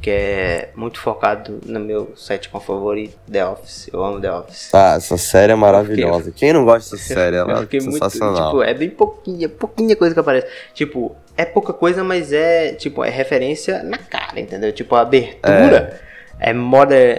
[0.00, 3.90] Que é muito focado no meu sitcom favorito, The Office.
[3.92, 4.70] Eu amo The Office.
[4.74, 6.32] Ah, essa série é maravilhosa.
[6.34, 7.36] Quem não gosta dessa série?
[7.36, 8.50] Eu Ela é fiquei muito, sensacional.
[8.50, 10.46] tipo, é bem pouquinha, pouquinha coisa que aparece.
[10.72, 14.72] Tipo, é pouca coisa, mas é, tipo, é referência na cara, entendeu?
[14.72, 16.09] Tipo, a abertura é,
[16.40, 16.52] é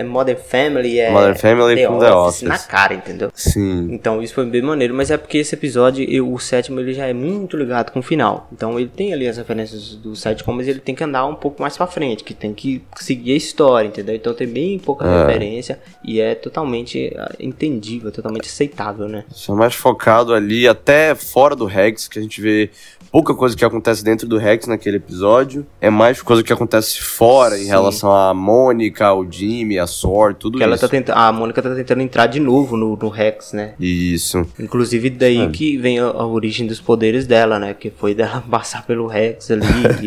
[0.03, 2.41] Modern Family, é Modern Family com The Office.
[2.43, 3.29] na cara, entendeu?
[3.33, 3.87] Sim.
[3.91, 7.05] Então isso foi bem maneiro, mas é porque esse episódio, eu- o sétimo, ele já
[7.07, 8.47] é muito ligado com o final.
[8.51, 11.61] Então ele tem ali as referências do sitcom, mas ele tem que andar um pouco
[11.61, 14.15] mais pra frente, que tem que seguir a história, entendeu?
[14.15, 15.25] Então tem bem pouca É.
[15.25, 19.23] referência e é totalmente ah, entendível, totalmente aceitável, né?
[19.31, 22.69] Só mais focado ali, até fora do Rex, que a gente vê
[23.11, 25.65] pouca coisa que acontece dentro do Rex naquele episódio.
[25.79, 27.67] É mais coisa que acontece fora em Sim.
[27.67, 30.81] relação a Mônica, ao Jimmy, a Sor, tudo Que ela isso.
[30.85, 33.73] tá tentando, a Mônica tá tentando entrar de novo no, no Rex, né?
[33.79, 34.45] Isso.
[34.59, 35.47] Inclusive daí É.
[35.49, 37.73] que vem a, a origem dos poderes dela, né?
[37.73, 39.65] Que foi dela passar pelo Rex ali.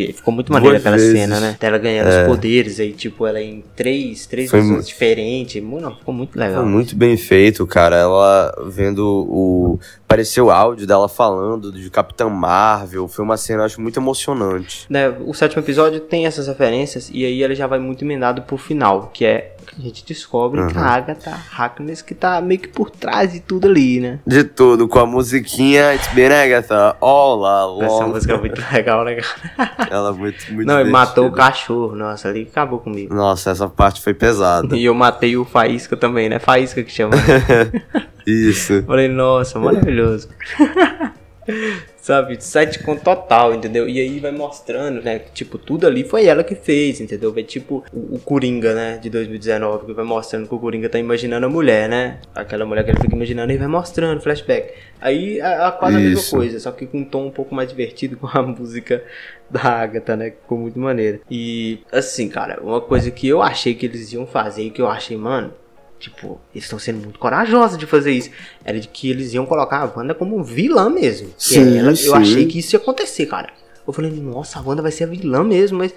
[0.08, 1.12] e ficou muito maneira aquela vezes.
[1.12, 1.56] cena, né?
[1.60, 5.62] Dela ganhando os poderes aí, tipo, ela em três, três Foi visões diferentes.
[5.62, 6.62] Mano, ficou muito legal.
[6.62, 7.96] Foi muito bem feito, cara.
[7.96, 9.78] Ela vendo o.
[10.04, 13.08] Apareceu o áudio dela falando de Capitã Marvel.
[13.08, 14.86] Foi uma cena, eu acho, muito emocionante.
[14.88, 18.56] Né, o sétimo episódio tem essas referências e aí ele já vai muito emendado pro
[18.56, 20.86] final, que é que a gente descobre que a Uhum.
[20.86, 24.18] Agatha Harkness que tá meio que por trás de tudo ali, né?
[24.26, 28.08] De tudo, com a musiquinha It's been Agatha, Olá, Essa long.
[28.08, 29.88] música é muito legal, né, cara?
[29.90, 33.14] Ela é muito, muito Não, ele matou o cachorro, nossa, ali acabou comigo.
[33.14, 34.76] Nossa, essa parte foi pesada.
[34.76, 36.38] E eu matei o Faísca também, né?
[36.38, 37.14] Faísca que chama.
[38.26, 38.82] Isso.
[38.84, 40.28] Falei, nossa, maravilhoso.
[42.04, 43.88] Sabe, sitcom total, entendeu?
[43.88, 45.20] E aí vai mostrando, né?
[45.20, 47.32] Que, tipo, tudo ali foi ela que fez, entendeu?
[47.32, 48.98] Vai tipo o, o Coringa, né?
[48.98, 52.18] De 2019, que vai mostrando que o Coringa tá imaginando a mulher, né?
[52.34, 54.74] Aquela mulher que ele fica imaginando e vai mostrando, flashback.
[55.00, 57.70] Aí a, a quase a mesma coisa, só que com um tom um pouco mais
[57.70, 59.02] divertido com a música
[59.48, 60.32] da Agatha, né?
[60.32, 61.20] Ficou muito maneira.
[61.30, 64.88] E, assim, cara, uma coisa que eu achei que eles iam fazer e que eu
[64.88, 65.54] achei, mano,
[66.04, 68.28] Tipo, eles estão sendo muito corajosos de fazer isso.
[68.62, 71.32] Era de que eles iam colocar a Wanda como vilã mesmo.
[71.38, 72.08] Sim, ela, sim.
[72.08, 73.50] Eu achei que isso ia acontecer, cara.
[73.86, 75.94] Eu falei, nossa, a Wanda vai ser a vilã mesmo, mas,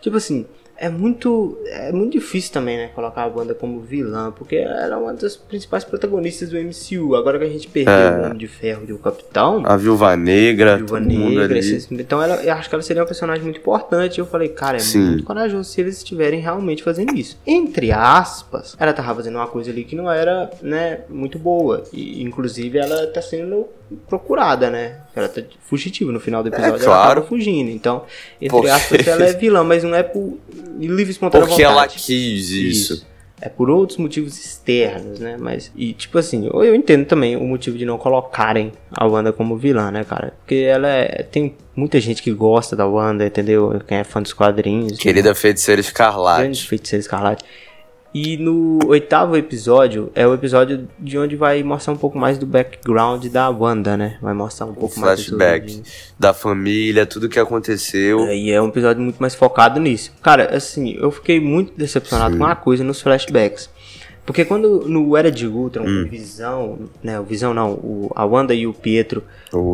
[0.00, 0.46] tipo assim,
[0.80, 1.58] é muito.
[1.66, 2.90] É muito difícil também, né?
[2.94, 7.14] Colocar a Wanda como vilã, porque ela é uma das principais protagonistas do MCU.
[7.14, 8.18] Agora que a gente perdeu É.
[8.18, 9.62] o Homem de Ferro e o Capitão.
[9.66, 13.02] A Viúva Negra, Viúva todo mundo Negra, esses- então ela, eu acho que ela seria
[13.02, 14.18] uma personagem muito importante.
[14.18, 15.00] Eu falei, cara, é Sim.
[15.10, 17.38] muito corajoso se eles estiverem realmente fazendo isso.
[17.46, 21.84] Entre aspas, ela tava fazendo uma coisa ali que não era, né, muito boa.
[21.92, 23.66] E inclusive ela tá sendo
[24.08, 24.98] procurada, né?
[25.14, 27.14] Ela tá fugitiva no final do episódio, ela É claro.
[27.20, 27.70] tava fugindo.
[27.70, 28.04] Então,
[28.40, 30.38] entre Porque- aspas, ela é vilã, mas não é por
[30.78, 31.94] livre espontânea Porque ela vontade.
[31.98, 33.06] quis isso.
[33.42, 35.36] É por outros motivos externos, né?
[35.40, 39.56] Mas, e tipo assim, eu entendo também o motivo de não colocarem a Wanda como
[39.56, 40.34] vilã, né, cara?
[40.40, 41.22] Porque ela é.
[41.22, 43.80] Tem muita gente que gosta da Wanda, entendeu?
[43.88, 44.98] Quem é fã dos quadrinhos.
[44.98, 46.66] Querida feiticeira Grande escarlate.
[46.68, 47.42] feiticeira escarlate.
[48.12, 52.44] E no oitavo episódio é o episódio de onde vai mostrar um pouco mais do
[52.44, 54.18] background da Wanda, né?
[54.20, 55.82] Vai mostrar um pouco mais do flashback
[56.18, 58.26] da família, tudo que aconteceu.
[58.26, 60.12] É, E é um episódio muito mais focado nisso.
[60.20, 62.38] Cara, assim, eu fiquei muito decepcionado Sim.
[62.38, 63.70] com uma coisa nos flashbacks.
[64.26, 66.06] Porque quando no Era de Ultron, Hum.
[66.10, 69.22] Visão, né, o Visão não, o, a Wanda e o Pietro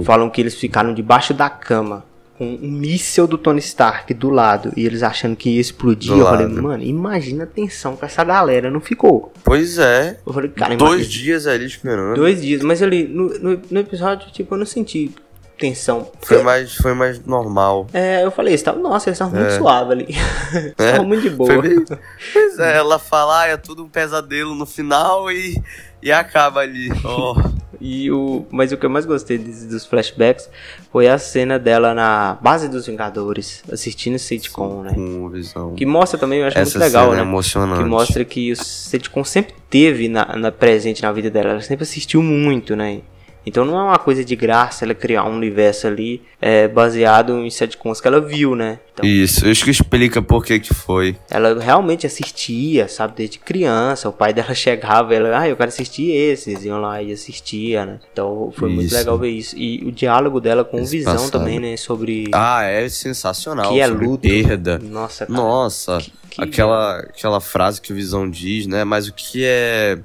[0.04, 2.04] falam que eles ficaram debaixo da cama
[2.38, 6.12] com um míssel do Tony Stark do lado e eles achando que ia explodir.
[6.12, 6.62] Do eu falei, lado.
[6.62, 9.32] mano, imagina a tensão que essa galera não ficou.
[9.42, 10.18] Pois é.
[10.26, 12.14] Eu falei, cara, Dois imagina- dias ali esperando.
[12.16, 15.10] dois dias, mas ali no, no, no episódio, tipo, eu não senti
[15.58, 16.10] tensão.
[16.20, 17.86] Foi mais, foi mais normal.
[17.94, 19.56] É, eu falei, estavam, nossa, eles estavam muito É.
[19.58, 20.06] suave ali.
[20.78, 21.50] estavam muito de boa.
[21.50, 21.84] Foi bem-
[22.32, 25.58] Pois é, ela fala, ah, é tudo um pesadelo no final e,
[26.02, 26.90] e acaba ali.
[27.02, 27.34] Oh,
[27.80, 30.48] E o, mas o que eu mais gostei dos flashbacks
[30.92, 34.92] foi a cena dela na base dos Vingadores, assistindo sitcom, né?
[34.94, 35.74] Com visão.
[35.74, 37.22] Que mostra também, eu acho Essa muito legal, cena né?
[37.22, 37.82] é emocionante.
[37.82, 41.82] Que mostra que o sitcom sempre teve na, na- presente na vida dela, ela sempre
[41.84, 43.00] assistiu muito, né?
[43.46, 47.48] Então não é uma coisa de graça ela criar um universo ali é, baseado em
[47.48, 48.80] sitcoms que ela viu, né?
[48.92, 51.16] Então, Isso, acho que explica por que que foi.
[51.30, 54.08] ela realmente assistia, sabe, desde criança.
[54.08, 58.00] O pai dela chegava, ela, ah, eu quero assistir esses, iam lá e assistia, né?
[58.12, 58.96] Então foi muito Isso.
[58.96, 59.56] legal ver isso.
[59.56, 61.30] E o diálogo dela com o Esse Visão passado.
[61.32, 61.76] também, né?
[61.76, 63.70] Sobre Ah, é sensacional.
[63.72, 64.22] que é luto.
[64.22, 64.78] perda.
[64.78, 65.38] Nossa, cara.
[65.38, 65.98] Nossa,
[66.30, 68.82] que- aquela, aquela frase que o Visão diz, né?
[68.82, 69.98] Mas o que é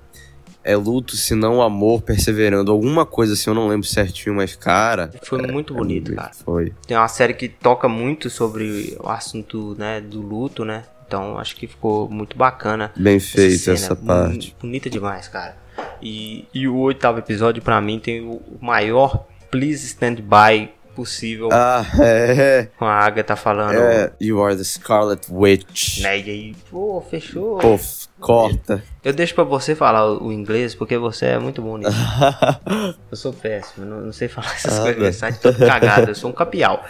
[0.63, 2.71] é luto se não amor perseverando?
[2.71, 5.11] Alguma coisa assim, eu não lembro certinho, mas cara.
[5.23, 6.31] Foi muito bonito, cara.
[6.33, 6.73] Foi.
[6.85, 10.83] Tem uma série que toca muito sobre o assunto, né, do luto, né?
[11.07, 12.91] Então acho que ficou muito bacana.
[12.95, 13.75] Bem essa cena.
[13.75, 14.55] essa Hum, parte.
[14.61, 15.57] Bonita demais, cara.
[16.01, 21.49] E, e o oitavo episódio, pra mim, tem o maior Please Stand By possível.
[21.51, 22.69] Ah, é.
[22.77, 23.75] Com a Agatha falando.
[23.75, 24.11] é.
[24.21, 26.01] You are the Scarlet Witch.
[26.01, 27.57] Né, e aí, pô, fechou.
[27.57, 27.77] Pô,
[28.21, 28.83] corta.
[29.03, 31.91] Eu deixo pra você falar o, inglês, porque você é muito bom nisso.
[33.11, 36.29] eu sou péssimo, não, não sei falar essas Ah, coisas, sai todo cagado, eu sou
[36.29, 36.85] um capial.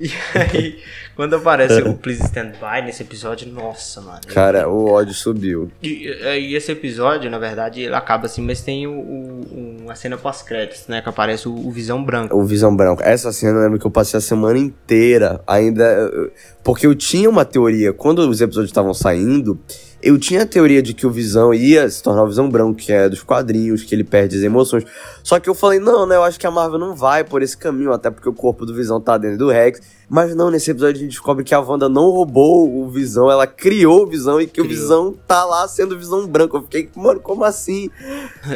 [0.00, 0.80] E aí,
[1.14, 4.18] quando aparece o Please Stand By nesse episódio, nossa, mano.
[4.26, 5.70] Cara, o ódio subiu.
[5.80, 10.16] E, e esse episódio, na verdade, ele acaba assim, mas tem o, o- uma cena
[10.18, 11.00] pós-créditos, né?
[11.00, 12.36] Que aparece o, o Visão Branco.
[12.36, 13.00] O Visão Branco.
[13.04, 15.84] Essa cena eu lembro que eu passei a semana inteira ainda.
[15.84, 16.32] eu-
[16.64, 19.56] Porque eu tinha uma teoria, quando os episódios estavam saindo,
[20.04, 22.92] eu tinha a teoria de que o Visão ia se tornar o Visão Branco, que
[22.92, 24.84] é dos quadrinhos, que ele perde as emoções.
[25.22, 26.16] Só que eu falei, não, né?
[26.16, 28.74] Eu acho que a Marvel não vai por esse caminho, até porque o corpo do
[28.74, 29.80] Visão tá dentro do Rex.
[30.08, 33.46] Mas não, nesse episódio a gente descobre que a Wanda não roubou o Visão, ela
[33.46, 34.80] criou o Visão e que o Criou.
[34.80, 36.58] Visão tá lá sendo Visão Branco.
[36.58, 37.88] Eu fiquei, mano, como assim?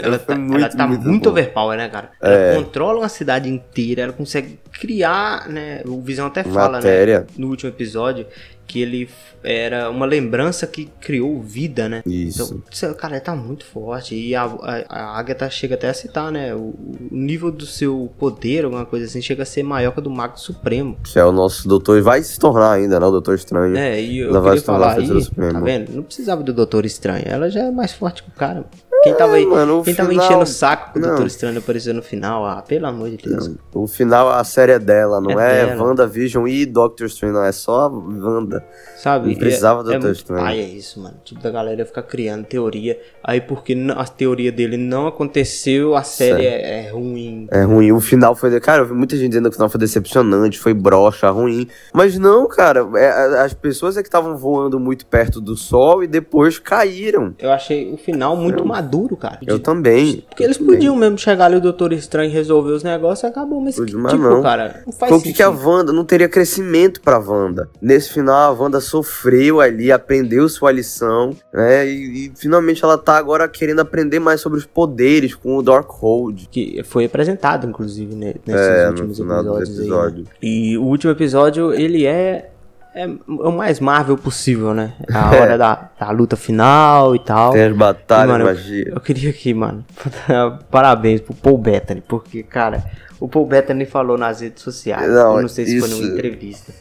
[0.03, 2.11] Ela, tá, muito, ela tá muito muito, overpower, né, cara?
[2.21, 2.55] Ela É.
[2.57, 5.81] controla uma cidade inteira, ela consegue criar, né?
[5.87, 7.21] O Visão até fala, Matéria.
[7.21, 7.27] né?
[7.39, 8.27] No último episódio,
[8.69, 9.09] que ele
[9.43, 12.03] era uma lembrança que criou vida, né?
[12.05, 12.63] Isso.
[12.69, 14.15] Então, cara, ele tá muito forte.
[14.15, 16.55] E a, a, a Agatha chega até a citar, né?
[16.55, 20.03] O, o nível do seu poder, alguma coisa assim, chega a ser maior que o
[20.03, 20.97] do Mago Supremo.
[21.03, 23.07] Que é o nosso doutor, e vai se tornar ainda, né?
[23.07, 23.77] O Doutor Estranho.
[23.77, 25.93] É, e eu Ela vai se tornar falar aí, tá vendo?
[25.95, 27.25] Não precisava do Doutor Estranho.
[27.27, 28.65] Ela já é mais forte que o cara.
[29.03, 31.09] Quem tava, aí, mano, quem tava final- enchendo o saco com o Não.
[31.11, 32.45] Doutor Estranho apareceu no final?
[32.45, 33.51] Ah, pelo amor de Deus.
[33.73, 35.83] O final, a série é dela, não É é, dela.
[35.85, 38.65] WandaVision e Doctor Strange, não, é só Wanda.
[38.97, 39.31] Sabe?
[39.31, 41.17] Não precisava do é, é Doutor pai, é isso, mano.
[41.25, 42.99] Tipo, da galera ficar criando teoria.
[43.23, 47.47] Aí porque a teoria dele não aconteceu, a série é, é ruim.
[47.51, 48.59] É ruim, o final foi.
[48.61, 51.69] Cara, eu vi muita gente dizendo que o final foi decepcionante, foi broxa, ruim.
[51.95, 56.07] Mas não, cara, é, as pessoas é que estavam voando muito perto do sol e
[56.07, 57.35] depois caíram.
[57.39, 59.39] Eu achei o final muito maduro, cara.
[59.47, 60.25] Eu De- também.
[60.29, 63.61] Porque eles podiam mesmo chegar ali o Doutor Estranho e resolver os negócios e acabou.
[63.61, 64.43] Mas, Podia, mas tipo, não.
[64.43, 65.49] cara, não faz Foi que, a.
[65.51, 67.69] Wanda não teria crescimento pra Wanda.
[67.81, 71.87] Nesse final, a Wanda sofreu ali, aprendeu sua lição, né?
[71.89, 76.49] E, e finalmente ela tá agora querendo aprender mais sobre os poderes com o Darkhold.
[76.51, 79.49] Que foi apresentado, inclusive, né, nesses É, no últimos episódios.
[79.69, 79.81] aí, né?
[79.81, 80.29] episódios.
[80.43, 82.51] E o último episódio, ele é,
[82.95, 84.95] é o mais Marvel possível, né?
[85.13, 85.41] A É.
[85.41, 87.53] hora da, da luta final e tal.
[87.53, 88.89] Tem as batalhas, Mano, eu- magia.
[88.95, 89.85] Eu queria aqui, mano,
[90.71, 92.85] parabéns pro Paul Bettany, porque, cara,
[93.21, 96.13] o Paul Bettany falou nas redes sociais, Não, eu não sei se foi isso- numa
[96.15, 96.73] entrevista,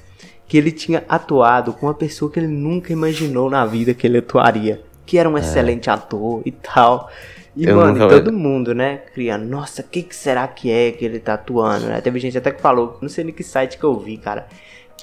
[0.47, 4.19] que ele tinha atuado com uma pessoa que ele nunca imaginou na vida que ele
[4.19, 7.09] atuaria, que era um excelente ator e tal.
[7.55, 7.71] E, É.
[7.71, 11.03] Eu mano, e todo mundo, né, criando, nossa, o que, que será que é que
[11.03, 11.99] ele tá atuando, né?
[12.01, 14.45] Teve gente até que falou, não sei nem que site que eu vi, cara,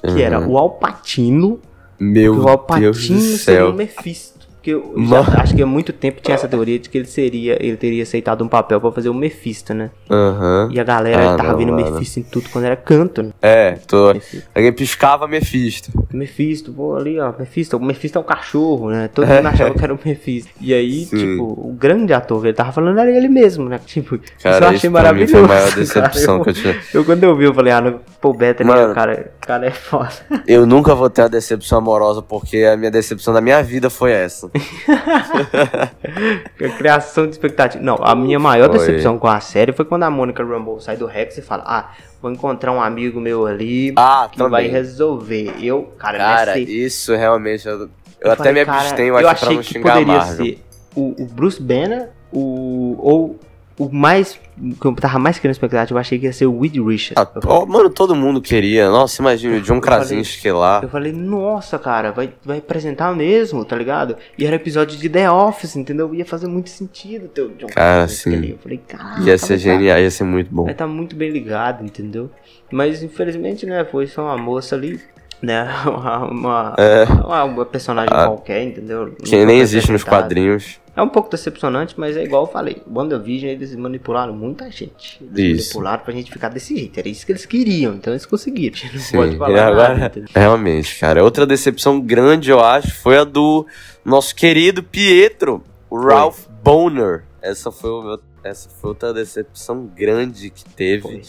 [0.01, 0.51] que era Uhum.
[0.51, 1.59] o Alpatino
[1.99, 2.89] Meu o Deus Alpatino
[3.19, 3.69] do seria céu.
[3.69, 4.34] o Mephisto.
[4.65, 7.77] Porque eu acho que há muito tempo tinha essa teoria de que ele seria, ele
[7.77, 9.91] teria aceitado um papel pra fazer o Mephisto, né?
[10.09, 10.69] Aham.
[10.71, 11.91] E a galera Ah, tava não, vendo mano.
[11.91, 13.29] Mephisto em tudo quando era canto, né?
[13.41, 14.13] É, tô.
[14.13, 15.91] Mephisto, Alguém piscava Mephisto.
[16.11, 19.07] Mephisto, pô, ali, ó, Mephisto, o Mephisto é o cachorro, né?
[19.07, 20.49] Todo mundo achava que era o Mephisto.
[20.59, 21.17] E aí, Sim.
[21.17, 23.79] tipo, o grande ator que ele tava falando era ele mesmo, né?
[23.85, 25.31] Tipo, isso eu Cara, achei isso pra mim maravilhoso.
[25.33, 25.75] foi a maior cara.
[25.79, 26.79] decepção eu, que eu tinha.
[26.93, 28.95] eu, quando eu vi, eu falei, ah, no Paul Bettany, Mano.
[28.95, 30.09] cara, cara é foda.
[30.47, 34.11] Eu nunca vou ter uma decepção amorosa, porque a minha decepção da minha vida foi
[34.11, 34.49] essa.
[36.77, 37.83] Criação de expectativa.
[37.83, 38.79] Não, a minha maior Foi.
[38.79, 41.91] decepção com a série foi quando a Mônica Rambeau sai do Rex e fala: Ah,
[42.21, 44.69] vou encontrar um amigo meu ali Ah, que vai também.
[44.71, 45.53] resolver.
[45.61, 47.67] Eu, cara, Cara, nessa- isso realmente.
[47.67, 47.89] Eu,
[48.21, 50.45] eu até falei, me abstenho eu aqui pra achei não que poderia Marvel.
[50.45, 50.59] ser
[50.95, 53.39] o, o Bruce Banner, o, ou
[53.77, 54.39] o mais.
[54.79, 57.15] que eu tava mais querendo expectativa, eu achei que ia ser o Weed Richard.
[57.15, 58.89] Ah, oh, mano, todo mundo queria.
[58.89, 60.79] Nossa, imagina o John Krasinski lá.
[60.81, 64.15] Eu falei, nossa, cara, vai, vai apresentar mesmo, tá ligado?
[64.37, 66.13] E era episódio de The Office, entendeu?
[66.15, 68.35] Ia fazer muito sentido ter o John cara, Krasinski sim.
[68.35, 68.51] ali.
[68.51, 69.21] Eu falei, cara.
[69.21, 70.65] Ia ser genial, ia ser muito bom.
[70.65, 72.29] Vai tá muito bem ligado, entendeu?
[72.71, 74.99] Mas infelizmente, né, foi só uma moça ali
[75.45, 75.67] né?
[75.85, 77.03] Uma, uma, é.
[77.05, 79.15] uma, uma personagem ah, qualquer, entendeu?
[79.23, 80.79] Que nem existe nos quadrinhos.
[80.95, 82.81] É um pouco decepcionante, mas é igual eu falei.
[82.89, 85.21] WandaVision, eles manipularam muita gente.
[85.21, 85.73] Eles isso.
[85.73, 86.97] manipularam pra gente ficar desse jeito.
[86.97, 88.77] Era isso que eles queriam, então eles conseguiram.
[88.93, 91.23] Não Sim, pode falar agora, nada, Realmente, cara.
[91.23, 93.65] Outra decepção grande, eu acho, foi a do
[94.03, 97.23] nosso querido Pietro, o Ralph Boner.
[97.41, 101.01] Essa foi, o, essa foi outra decepção grande que teve.
[101.01, 101.21] Foi.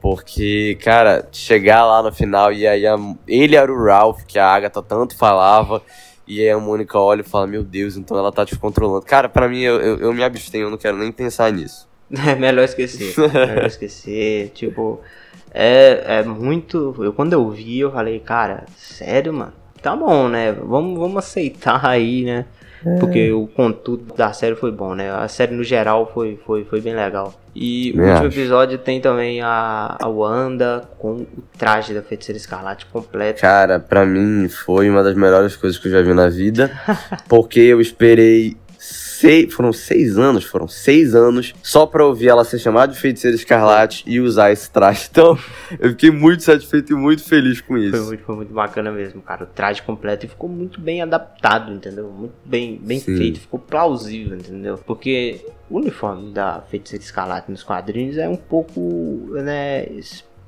[0.00, 2.96] Porque, cara, chegar lá no final e aí a,
[3.26, 5.82] ele era o Ralph, que a Agatha tanto falava,
[6.26, 9.04] e aí a Mônica olha e fala, meu Deus, então ela tá te controlando.
[9.04, 11.88] Cara, para mim, eu, eu, eu, me abstenho, eu não quero nem pensar nisso.
[12.26, 13.14] É melhor esquecer.
[13.18, 14.50] melhor esquecer.
[14.54, 15.00] Tipo,
[15.52, 16.94] é, é muito.
[16.98, 19.52] Eu, quando eu vi, eu falei, cara, sério, mano?
[19.82, 20.52] Tá bom, né?
[20.52, 22.46] Vamos, vamos aceitar aí, né?
[22.84, 22.96] É.
[22.96, 25.10] Porque o conteúdo da série foi bom, né?
[25.10, 27.34] A série no geral foi, foi, foi bem legal.
[27.54, 31.26] E o último episódio tem também a, a Wanda com o
[31.58, 33.40] traje da Feiticeira Escarlate completo.
[33.40, 36.70] Cara, pra mim foi uma das melhores coisas que eu já vi na vida.
[37.28, 38.56] porque eu esperei
[39.20, 43.36] seis, foram seis anos, foram seis anos, só pra ouvir ela ser chamada de feiticeira
[43.36, 45.08] escarlate e usar esse traje.
[45.18, 45.36] Então,
[45.80, 47.96] eu fiquei muito satisfeito e muito feliz com isso.
[47.96, 49.44] Foi muito, foi muito bacana mesmo, cara.
[49.44, 52.08] O traje completo e ficou muito bem adaptado, entendeu?
[52.08, 54.78] Muito bem, bem feito, ficou plausível, entendeu?
[54.78, 58.80] Porque o uniforme da feiticeira escarlate nos quadrinhos é um pouco,
[59.42, 59.86] né,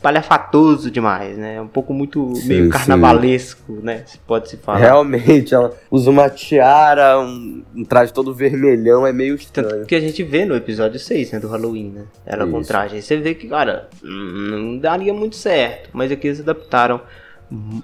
[0.02, 1.60] palhafatoso demais, né?
[1.60, 3.82] Um pouco muito sim, meio carnavalesco, sim.
[3.82, 4.02] né?
[4.06, 4.78] Se pode se falar.
[4.78, 9.70] Realmente, ela usa uma tiara, um, um, traje todo vermelhão, é meio estranho.
[9.70, 12.04] Tanto que a gente vê no episódio 6, né, do Halloween, né?
[12.24, 12.52] Ela Isso.
[12.52, 12.96] com traje.
[12.96, 17.00] Aí você vê que, cara, não daria muito certo, mas aqui eles adaptaram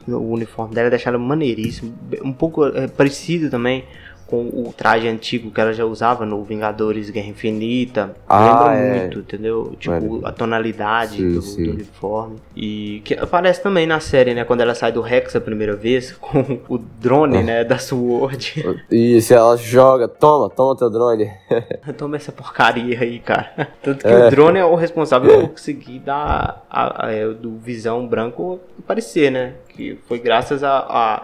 [0.08, 1.92] o uniforme dela, deixaram maneiríssimo,
[2.22, 3.84] um pouco é, parecido também
[4.27, 8.16] com o traje antigo que ela já usava no Vingadores Guerra Infinita.
[8.29, 9.01] Ah, Lembra é.
[9.01, 9.77] muito, entendeu?
[9.79, 11.64] Tipo, a tonalidade sim, do, sim.
[11.64, 12.37] do, uniforme.
[12.55, 14.45] E que aparece também na série, né?
[14.45, 17.62] Quando ela sai do Rex a primeira vez, com o drone, né?
[17.62, 18.64] Da Sword.
[18.91, 21.31] Isso, ela joga, toma, toma teu drone.
[21.97, 23.68] toma essa porcaria aí, cara.
[23.83, 24.27] Tanto que é.
[24.27, 29.31] o drone é o responsável por conseguir dar a, a, a, do Visão Branco aparecer,
[29.31, 29.55] né?
[29.68, 31.22] Que foi graças a, a,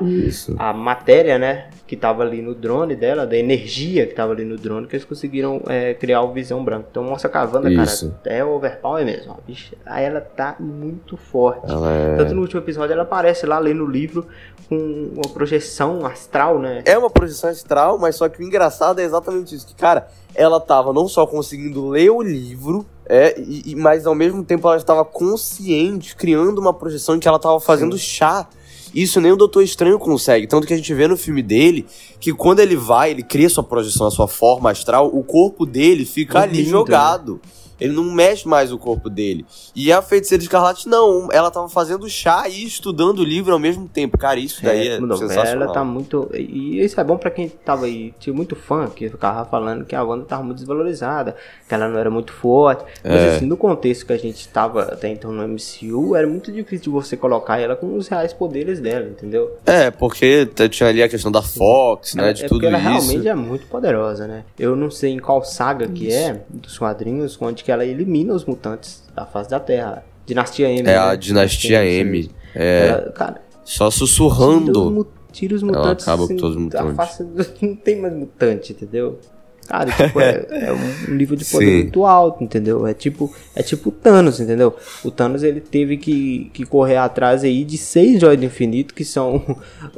[0.59, 1.69] a matéria, né?
[1.93, 5.05] Que tava ali no drone dela, da energia que tava ali no drone, que eles
[5.05, 6.86] conseguiram é, criar o Visão Branco.
[6.90, 8.14] Então mostra que a Wanda, Isso.
[8.24, 9.36] cara, é overpower mesmo.
[9.47, 11.70] Bicho, aí ela tá muito forte.
[11.70, 12.16] É...
[12.16, 14.26] Tanto no último episódio ela aparece lá lendo o livro
[14.70, 16.80] com uma projeção astral, né?
[16.86, 19.66] É uma projeção astral, mas só que o engraçado é exatamente isso.
[19.66, 24.43] Que, cara, ela tava não só conseguindo ler o livro, é, e, mas ao mesmo
[24.43, 28.03] tempo ela estava consciente, criando uma projeção de que ela estava fazendo Sim.
[28.03, 28.49] chá.
[28.95, 30.47] Isso nem o Doutor Estranho consegue.
[30.47, 31.86] Tanto que a gente vê no filme dele
[32.20, 36.05] que quando ele vai, ele cria sua projeção, a sua forma astral, o corpo dele
[36.05, 37.40] fica é ali lindo, jogado.
[37.81, 39.45] Ele não mexe mais o corpo dele.
[39.75, 41.29] E a feiticeira escarlate, não.
[41.33, 44.18] Ela tava fazendo chá e estudando o livro ao mesmo tempo.
[44.18, 45.64] Cara, isso daí é, é não, sensacional.
[45.64, 46.31] Ela tá muito.
[46.35, 48.14] E isso é bom para quem tava aí.
[48.18, 51.37] Tinha muito fã que ficava falando que a Wanda tava muito desvalorizada,
[51.68, 52.85] que ela não era muito forte.
[53.03, 53.37] Mas é.
[53.37, 56.91] assim, no contexto que a gente tava até então no MCU, era muito difícil de
[56.91, 59.57] você colocar ela com os reais poderes dela, entendeu?
[59.66, 62.31] É, porque tinha ali a questão da Fox, né?
[62.31, 62.87] É, de é tudo ela isso.
[62.87, 64.45] Ela realmente é muito poderosa, né?
[64.59, 65.95] Eu não sei em qual saga isso.
[65.95, 70.05] que é dos quadrinhos, onde que ela elimina os mutantes da face da Terra.
[70.27, 70.81] Dinastia M.
[70.81, 70.97] É né?
[70.99, 72.31] a Dinastia M.
[72.55, 72.89] É.
[72.89, 75.07] Ela, cara, Só sussurrando.
[75.33, 76.07] Tira os, mutantes.
[76.07, 76.97] Ela acaba assim, com todos os mutantes.
[76.97, 77.27] Face,
[77.63, 79.19] não tem mais mutante, entendeu?
[79.67, 81.83] Cara, tipo, é, é, um nível de poder Sim.
[81.83, 82.87] muito alto, entendeu?
[82.87, 84.75] É tipo, é tipo o Thanos, entendeu?
[85.05, 89.05] O Thanos ele teve que, que correr atrás aí de seis joias do infinito, que
[89.05, 89.39] são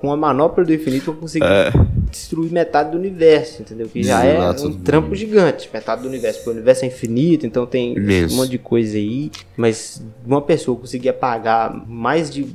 [0.00, 1.72] com a manopla do infinito pra conseguir é.
[2.10, 3.88] destruir metade do universo, entendeu?
[3.88, 5.68] Que já é um trampo gigante.
[5.72, 8.34] Metade do universo, porque o universo é infinito, então tem Imenso.
[8.34, 9.30] um monte de coisa aí.
[9.56, 12.46] Mas uma pessoa conseguir apagar mais de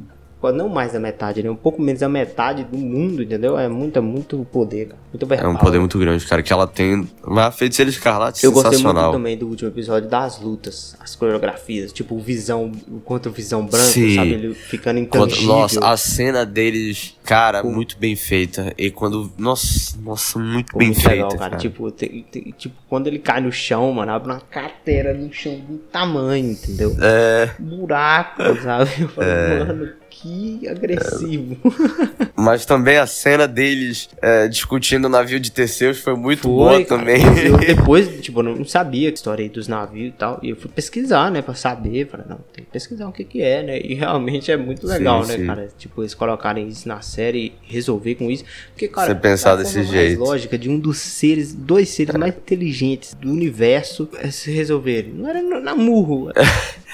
[0.51, 1.49] não mais da metade, né?
[1.49, 3.57] Um pouco menos da metade do mundo, entendeu?
[3.57, 4.99] É muito, muito poder, cara.
[5.11, 5.51] Muito verbal.
[5.51, 7.07] É um poder muito grande, cara, que ela tem.
[7.23, 12.15] Uma feiticeira escarlate Eu gostei muito também do último episódio das lutas, as coreografias, tipo
[12.15, 12.71] o Visão,
[13.05, 14.15] contra o Visão Branco, Sim.
[14.15, 14.33] sabe?
[14.33, 15.47] Ele ficando intangível.
[15.47, 17.69] Nossa, a cena deles, cara, Pô.
[17.69, 18.73] muito bem feita.
[18.77, 19.31] E quando.
[19.37, 21.15] Nossa, nossa, muito Pô, bem muito feita.
[21.15, 21.49] Legal, cara.
[21.51, 21.57] cara.
[21.57, 25.57] Tipo, te, te, tipo, quando ele cai no chão, mano, abre uma cratera no chão
[25.59, 26.95] do tamanho, entendeu?
[27.01, 27.51] É.
[27.59, 28.91] Buraco, sabe?
[28.99, 29.63] Eu falo, é.
[29.65, 31.57] mano que agressivo.
[32.35, 36.71] Mas também a cena deles é, discutindo o navio de Teseus foi muito Foi, boa
[36.83, 36.85] cara.
[36.85, 37.21] também.
[37.45, 40.39] Eu depois, tipo, não sabia a história aí dos navios e tal.
[40.41, 42.07] E eu fui pesquisar, né, pra saber.
[42.07, 43.79] Falei, não, tem que pesquisar o que que é, né?
[43.79, 45.45] E realmente é muito legal, Sim, né, sim.
[45.45, 45.69] cara?
[45.77, 48.43] Tipo, eles colocarem isso na série e resolver com isso.
[48.71, 50.19] Porque, cara, Você pensar desse jeito.
[50.19, 55.13] Mais lógica de um dos seres, dois seres mais inteligentes do universo é se resolverem.
[55.13, 56.31] Não era na murro.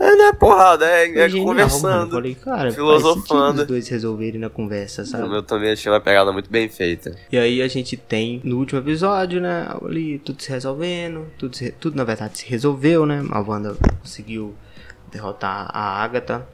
[0.00, 1.60] É, não é porrada, é, é Genial, mano.
[1.60, 2.10] conversando.
[2.12, 3.60] Falei, cara, filosofando.
[3.60, 5.32] os dois resolverem na conversa, sabe?
[5.34, 7.14] Eu também achei uma pegada muito bem feita.
[7.30, 9.68] E aí a gente tem no último episódio, né?
[9.84, 13.22] Ali tudo se resolvendo, tudo, se- tudo na verdade se resolveu, né?
[13.30, 14.54] A Wanda conseguiu
[15.12, 16.46] derrotar a Agatha.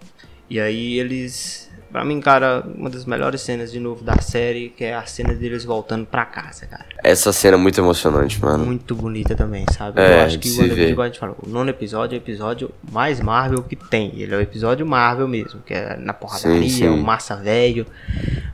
[0.51, 1.71] E aí eles.
[1.97, 5.33] Pra mim, cara, uma das melhores cenas de novo da série, que é a cena
[5.33, 6.85] deles voltando pra casa, cara.
[7.03, 8.67] Essa cena é muito emocionante, mano.
[8.67, 9.99] Muito bonita também, sabe?
[9.99, 12.71] É, Eu acho que o igual a gente falou, o nono episódio é o episódio
[12.93, 14.13] mais Marvel que tem.
[14.15, 16.87] Ele é o episódio Marvel mesmo, que é na porradaria, Sim, sim.
[16.87, 17.87] o massa velho.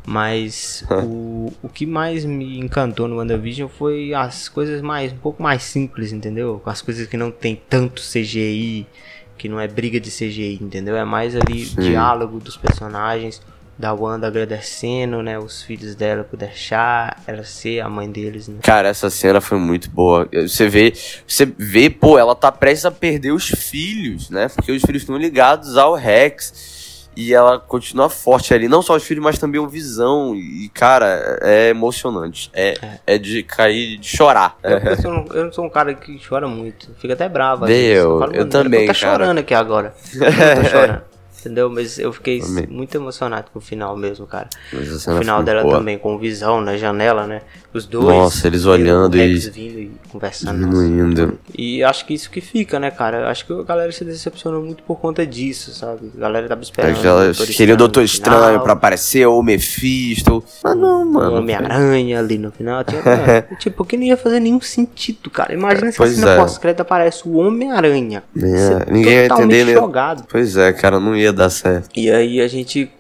[0.07, 5.43] Mas o, o que mais me encantou no WandaVision foi as coisas mais, um pouco
[5.43, 6.63] mais simples, entendeu?
[6.65, 8.87] As coisas que não tem tanto CGI,
[9.43, 10.97] que não é briga de CGI, entendeu?
[10.97, 11.81] É mais ali Sim.
[11.81, 13.43] diálogo dos personagens,
[13.77, 18.61] da Wanda agradecendo, né, os filhos dela por deixar ela ser a mãe deles, né?
[18.63, 20.29] Cara, essa cena foi muito boa.
[20.33, 20.93] Você vê,
[21.27, 24.49] você vê, pô, ela tá prestes a perder os filhos, né?
[24.49, 26.72] Porque os filhos estão ligados ao Rex.
[27.15, 30.35] E ela continua forte ali, não só os filhos, mas também o Visão.
[30.35, 32.51] E, cara, é emocionante.
[32.55, 32.75] É,
[33.07, 34.57] é de cair, de chorar.
[34.63, 36.91] Eu, eu sou um- eu não sou um cara que chora muito.
[36.99, 37.67] Fica até bravo.
[37.67, 39.95] Deu, eu "Mano, também, Eu tô cara." chorando aqui agora.
[40.15, 41.03] Eu não tô chorando.
[41.43, 41.69] Entendeu?
[41.69, 42.69] Mas eu fiquei Também.
[42.69, 44.49] muito emocionado com o final mesmo, cara.
[44.73, 45.75] O final dela boa.
[45.79, 47.43] também, com visão na janela, né?
[47.75, 48.05] Os dois.
[48.07, 50.59] Nossa, eles e olhando e- vindo e conversando.
[50.59, 51.39] Diminuindo.
[51.57, 53.31] E acho que isso que fica, né, cara?
[53.31, 56.13] Acho que a galera se decepcionou muito por conta disso, sabe?
[56.17, 56.97] A galera tava esperando.
[57.31, 58.63] O queria o Doutor Estranho final.
[58.63, 60.45] pra aparecer, ou o Mephisto.
[60.63, 61.37] Mas não, o mano.
[61.37, 62.85] Homem-Aranha ali no final.
[62.85, 63.03] Tinha,
[63.59, 65.55] tipo, que não ia fazer nenhum sentido, cara.
[65.55, 66.37] Imagina se a cena é.
[66.37, 68.23] pós-crédito aparece o Homem-Aranha.
[68.37, 69.73] É, Você ninguém ia entender, né?
[69.73, 70.25] jogado.
[70.31, 71.89] Pois é, cara, não ia dar certo.
[71.97, 72.91] E aí a gente,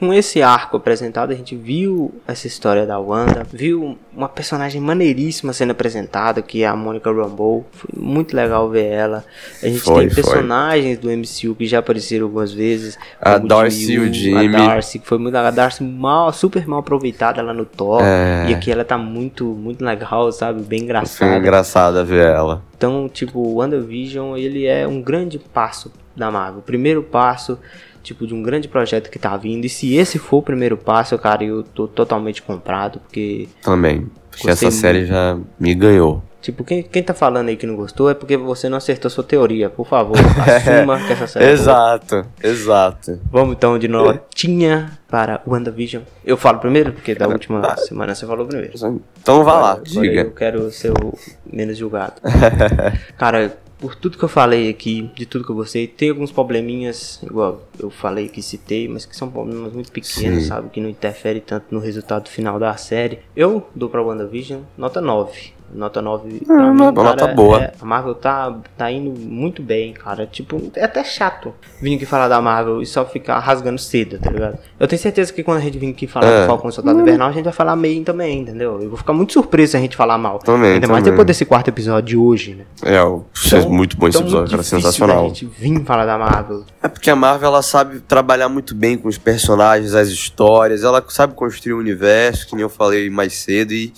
[0.00, 5.52] com esse arco apresentado, a gente viu essa história da Wanda, viu uma personagem maneiríssima
[5.52, 7.66] sendo apresentada, que é a Monica Rambeau.
[7.72, 9.24] Foi muito legal ver ela.
[9.62, 10.22] A gente Foi, tem foi.
[10.22, 12.98] personagens do MCU que já apareceram algumas vezes.
[13.20, 14.48] A o Darcy e o A Jimmy.
[14.52, 18.00] Darcy, que foi muito a Darcy mal, super mal aproveitada lá no Thor.
[18.02, 18.46] É.
[18.48, 20.62] E aqui ela tá muito, muito legal, sabe?
[20.62, 22.04] Bem Foi engraçada.
[22.04, 22.62] ver ela.
[22.76, 26.60] Então, tipo, o WandaVision, ele é um grande passo da Marvel.
[26.60, 27.58] O primeiro passo,
[28.04, 29.64] tipo, de um grande projeto que tá vindo.
[29.64, 34.06] E se esse for o primeiro passo, cara, eu tô totalmente comprado, porque, Também.
[34.30, 36.22] Porque essa série já me ganhou.
[36.42, 39.24] tipo, quem, quem tá falando aí que não gostou é porque você não acertou sua
[39.24, 39.70] teoria.
[39.70, 43.20] Por favor, assuma que essa série é exato, exato.
[43.30, 46.02] Vamos então de notinha para WandaVision.
[46.24, 48.74] Eu falo primeiro, porque da última semana você falou primeiro.
[49.22, 50.20] Então vá lá, agora diga.
[50.22, 51.16] Eu quero ser o
[51.50, 52.20] menos julgado.
[53.16, 57.20] Cara, por tudo que eu falei aqui, de tudo que eu gostei, tem alguns probleminhas,
[57.22, 60.48] igual eu falei que citei, mas que são problemas muito pequenos, Sim.
[60.48, 60.70] sabe?
[60.70, 63.18] Que não interfere tanto no resultado final da série.
[63.36, 65.52] Eu dou pra WandaVision nota 9.
[65.74, 67.60] Nota 9 pra Ah, mim, uma cara, nota boa.
[67.64, 70.24] é- a Marvel tá, tá indo muito bem, cara.
[70.26, 71.52] Tipo, é até chato
[71.82, 74.58] vir aqui falar da Marvel e só ficar rasgando seda, tá ligado?
[74.78, 76.40] Eu tenho certeza que quando a gente vir aqui falar É.
[76.42, 78.80] do Falcão Soldado Invernal, a gente vai falar meio também, entendeu?
[78.80, 80.38] Eu vou ficar muito surpreso se a gente falar mal.
[80.38, 81.12] Também, Ainda mais também.
[81.12, 82.64] depois desse quarto episódio de hoje, né?
[82.84, 85.22] É, o- Então, muito bom esse então, episódio, cara, sensacional.
[85.22, 86.64] Da gente vir falar da Marvel.
[86.82, 91.04] É porque a Marvel ela sabe trabalhar muito bem com os personagens, as histórias, ela
[91.08, 93.92] sabe construir o universo, que nem eu falei mais cedo, e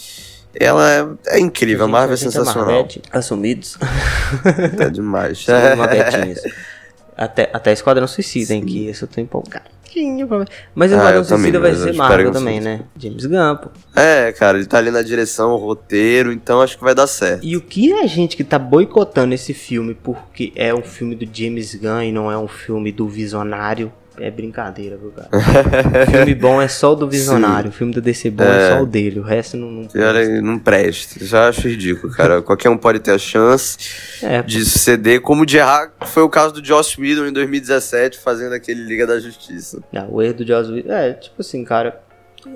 [0.60, 2.66] ela é, é incrível, a, gente- Marvel é sensacional.
[2.66, 3.78] Marvete, assumidos.
[4.80, 5.44] É demais.
[7.16, 8.64] Até, até Esquadrão Suicida, hein?
[8.64, 9.64] Que esse eu tô empolgado.
[10.74, 12.82] Mas Ah, Esquadrão também, Suicida vai ser Marvel também, né?
[12.98, 13.70] James Gunn, pô.
[13.98, 17.42] É, cara, ele tá ali na direção, o roteiro, então acho que vai dar certo.
[17.46, 21.26] E o que é gente que tá boicotando esse filme porque é um filme do
[21.32, 23.90] James Gunn e não é um filme do Visionário?
[24.18, 25.28] É brincadeira, viu, cara?
[26.10, 27.70] filme bom é só o do Visionário.
[27.70, 29.20] O filme do DC bom é, só o dele.
[29.20, 29.70] O resto não.
[29.70, 31.24] não olha, não presta.
[31.24, 32.40] Já acho ridículo, cara.
[32.42, 33.76] Qualquer um pode ter a chance
[34.22, 35.92] É, de suceder, como de errar.
[36.06, 39.82] Foi o caso do Joss Whedon em 2017, fazendo aquele Liga da Justiça.
[39.92, 40.92] Não, o erro do Joss Whedon...
[40.92, 42.05] É, tipo assim, cara...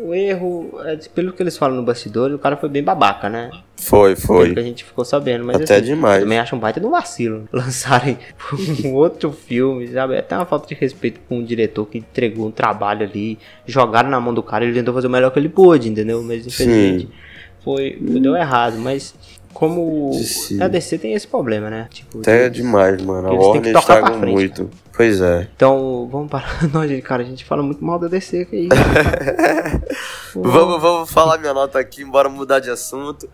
[0.03, 3.51] O erro, é, pelo que eles falam no bastidor, o cara foi bem babaca, né?
[3.77, 4.63] Foi, Pelo que a foi.
[4.65, 5.45] gente ficou sabendo.
[5.45, 6.23] Mas Até assim, demais.
[6.23, 7.49] Também acho um baita de um vacilo.
[7.53, 8.19] Lançarem
[8.85, 10.15] um outro filme, sabe?
[10.15, 13.39] É até uma falta de respeito com o diretor que entregou um trabalho ali.
[13.67, 16.23] Jogaram na mão do cara, ele tentou fazer o melhor que ele pôde, entendeu?
[16.23, 17.09] Mas infelizmente
[17.65, 18.79] foi, deu errado.
[18.79, 19.15] Mas
[19.53, 20.13] Como
[20.61, 21.89] a DC tem esse problema, né?
[21.91, 23.29] Tipo, Até eles- demais, mano.
[23.29, 24.71] A eles têm que Warner estraga muito.
[25.01, 25.49] Pois é.
[25.57, 26.63] Então, vamos parar.
[26.71, 28.69] Não, gente, cara, a gente fala muito mal da DC aqui.
[30.37, 33.29] Vamos, vamos falar minha nota aqui, bora mudar de assunto.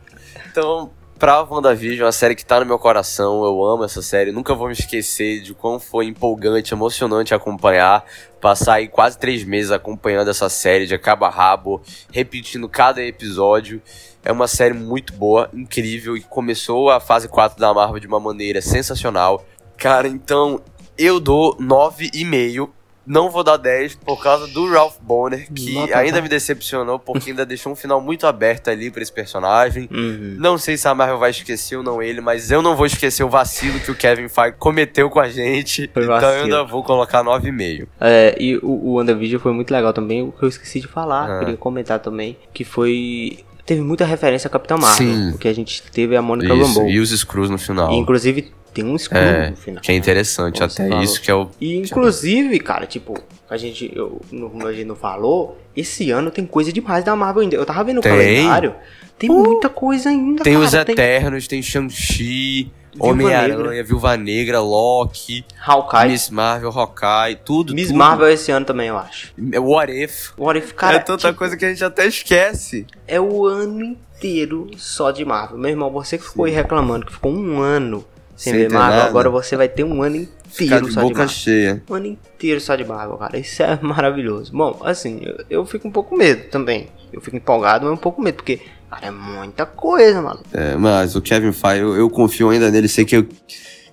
[0.49, 4.55] Então, pra WandaVision, uma série que tá no meu coração, eu amo essa série, nunca
[4.55, 8.05] vou me esquecer de quão foi empolgante, emocionante acompanhar.
[8.41, 13.83] Passar aí quase três meses acompanhando essa série de cabo a rabo, repetindo cada episódio.
[14.25, 18.21] É uma série muito boa, incrível, e começou a fase 4 da Marvel de uma
[18.21, 19.45] maneira sensacional.
[19.77, 20.63] Cara, então
[20.99, 22.69] eu dou 9,5.
[23.09, 26.23] Não vou dar 10 por causa do Ralph Bonner, que Nota ainda tá.
[26.23, 29.89] me decepcionou, porque ainda deixou um final muito aberto ali pra esse personagem.
[29.93, 30.35] Uhum.
[30.41, 33.23] Não sei se a Marvel vai esquecer ou não ele, mas eu não vou esquecer
[33.23, 35.89] o vacilo que o Kevin Feige cometeu com a gente.
[35.95, 37.87] Foi então eu ainda vou colocar 9,5.
[38.01, 40.23] É, e o, o WandaVision foi muito legal também.
[40.23, 41.39] O que eu esqueci de falar, Ah.
[41.39, 43.39] queria comentar também, que foi.
[43.65, 44.97] Teve muita referência a Capitão Marvel.
[45.07, 45.31] Sim.
[45.31, 46.89] Porque a gente teve a Mônica Rambeau.
[46.89, 47.93] e os Screws no final.
[47.93, 49.83] E, inclusive, tem um escudo É, no final.
[49.83, 51.49] que é interessante, Como você até isso que é o.
[51.61, 53.19] E inclusive, cara, tipo,
[53.49, 54.21] a gente, eu,
[54.67, 57.57] a gente não falou, esse ano tem coisa demais da Marvel ainda.
[57.57, 58.13] Eu tava vendo Tem.
[58.13, 58.75] o calendário,
[59.19, 60.65] tem muita coisa ainda, Tem cara.
[60.67, 63.83] os Eternos, tem Shang-Chi, Viúva Homem-Aranha.
[63.85, 66.09] Viúva Negra, Loki, Hawkeye.
[66.09, 67.75] Miss Marvel, Hawkeye, tudo.
[67.75, 67.97] Miss tudo.
[67.97, 69.33] Marvel esse ano também, eu acho.
[69.59, 70.33] What If.
[70.39, 72.87] What if, cara, é tanta tipo, coisa que a gente até esquece.
[73.07, 75.59] é o ano inteiro só de Marvel.
[75.59, 78.05] Meu irmão, você que ficou aí reclamando que ficou um ano
[78.37, 79.09] sem, Sem ver Marvel, nada.
[79.09, 81.29] agora você vai ter um ano inteiro de só de Marvel.
[81.29, 81.83] cheia.
[81.91, 83.39] Um ano inteiro só de Marvel, cara.
[83.39, 84.53] Isso é maravilhoso.
[84.53, 86.89] Bom, assim, eu, eu fico um pouco medo também.
[87.13, 88.61] Eu fico empolgado, mas um pouco medo, porque,
[88.91, 90.41] cara, é muita coisa, mano.
[90.53, 93.27] É, mas o Kevin Feige, eu, eu confio ainda nele, sei que, eu-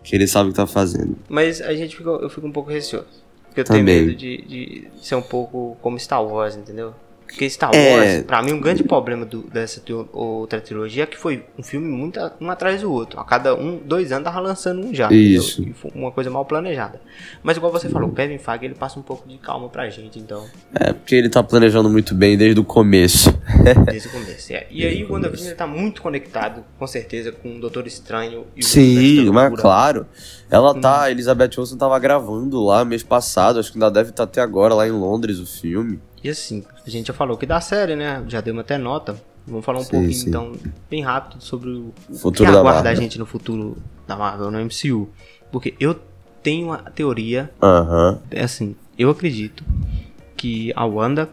[0.04, 1.16] que ele sabe o que tá fazendo.
[1.30, 3.24] Mas a gente fica, eu fico um pouco receoso.
[3.46, 3.86] Porque eu Também.
[3.86, 6.94] tenho medo de, de ser um pouco como Star Wars, entendeu?
[7.26, 7.96] Porque Star É.
[7.98, 11.64] Wars, pra mim, um grande problema do- dessa teo- outra trilogia é que foi um
[11.64, 13.20] filme muito um atrás do outro.
[13.20, 15.12] A cada um, dois anos tava lançando um já.
[15.12, 15.64] Isso.
[15.64, 17.02] E uma coisa mal planejada.
[17.42, 20.20] Mas igual você falou, o Kevin Feige ele passa um pouco de calma pra gente,
[20.20, 20.46] então,
[20.80, 23.34] É, porque ele tá planejando muito bem desde o começo.
[23.90, 24.54] desde o começo.
[24.54, 24.68] é.
[24.70, 28.64] E aí o WandaVision tá muito conectado, com certeza, com o Doutor Estranho e o
[28.64, 30.06] Sim, mas claro.
[30.52, 34.24] Ela tá, a Elizabeth Olsen tava gravando lá mês passado, acho que ainda deve estar
[34.24, 36.00] até agora lá em Londres o filme.
[36.24, 38.24] E assim, a gente já falou que da série, né?
[38.28, 39.16] Já deu até nota.
[39.46, 40.30] Vamos falar um Sim, pouquinho, sim.
[40.30, 40.54] então,
[40.90, 44.50] bem rápido sobre o, o Futuro que da aguarda a gente no futuro da Marvel,
[44.50, 45.10] no MCU.
[45.52, 46.00] Porque eu
[46.42, 47.52] tenho uma teoria,
[48.32, 49.64] é assim, eu acredito
[50.38, 51.30] que a Wanda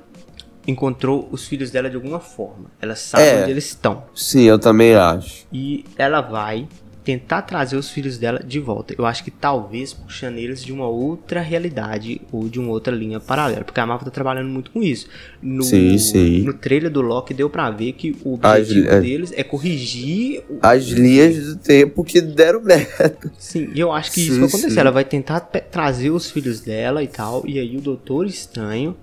[0.66, 2.66] encontrou os filhos dela de alguma forma.
[2.80, 3.42] Ela sabe É.
[3.42, 4.04] onde eles estão.
[4.14, 5.46] Sim, eu também acho.
[5.52, 6.66] E ela vai
[7.04, 8.94] tentar trazer os filhos dela de volta.
[8.96, 13.18] Eu acho que talvez puxando eles de uma outra realidade ou de uma outra linha
[13.18, 15.06] paralela, porque a Marvel tá trabalhando muito com isso.
[15.42, 16.40] No, Sim, sim.
[16.42, 19.00] no trailer do Loki deu pra ver que o As- objetivo é.
[19.00, 20.58] deles é corrigir o...
[20.62, 23.16] As linhas do tempo que deram merda.
[23.38, 24.70] Sim, e eu acho que isso Sim, vai acontecer.
[24.70, 24.78] sim.
[24.80, 28.94] Ela vai tentar trazer os filhos dela e tal, e aí o Doutor Estranho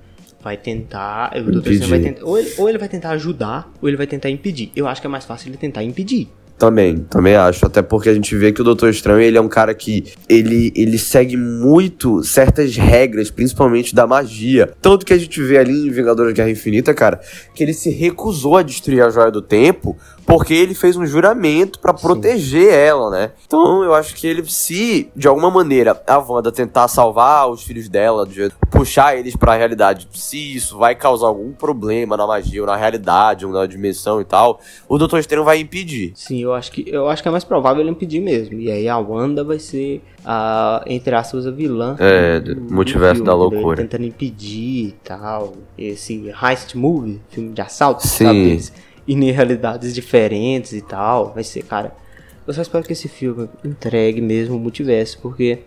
[0.42, 3.88] vai tentar, o Doutor Estranho vai tentar, ou ele, ou ele vai tentar ajudar, ou
[3.90, 4.72] ele vai tentar impedir.
[4.76, 6.30] Eu acho que é mais fácil ele tentar impedir.
[6.58, 7.66] Também, também acho.
[7.66, 10.74] Até porque a gente vê que o Doutor Estranho, ele é um cara que ele,
[10.76, 14.74] ele segue muito certas regras, principalmente da magia.
[14.82, 17.20] Tanto que a gente vê ali em Vingadores Guerra Infinita, cara,
[17.54, 19.96] que ele se recusou a destruir a Joia do Tempo
[20.28, 23.32] porque ele fez um juramento pra proteger ela, né?
[23.48, 27.88] Então eu acho que ele, se de alguma maneira a Wanda tentar salvar os filhos
[27.88, 32.68] dela, de puxar eles pra realidade, se isso vai causar algum problema na magia ou
[32.68, 34.60] na realidade ou na dimensão e tal,
[34.90, 36.12] o Doutor Estranho vai impedir.
[36.14, 38.60] Sim, eu acho que eu acho que é mais provável ele impedir mesmo.
[38.60, 41.96] E aí a Wanda vai ser a entre aspas a vilã.
[42.00, 43.50] É, do multiverso da entendeu?
[43.50, 43.78] loucura.
[43.78, 45.54] Tentando impedir e tal.
[45.78, 48.26] Esse heist movie, filme de assalto, Sim.
[48.26, 48.88] sabe?
[49.08, 51.32] E em realidades diferentes e tal.
[51.34, 51.94] Vai ser, cara.
[52.46, 55.60] Eu só espero que esse filme entregue mesmo o multiverso, porque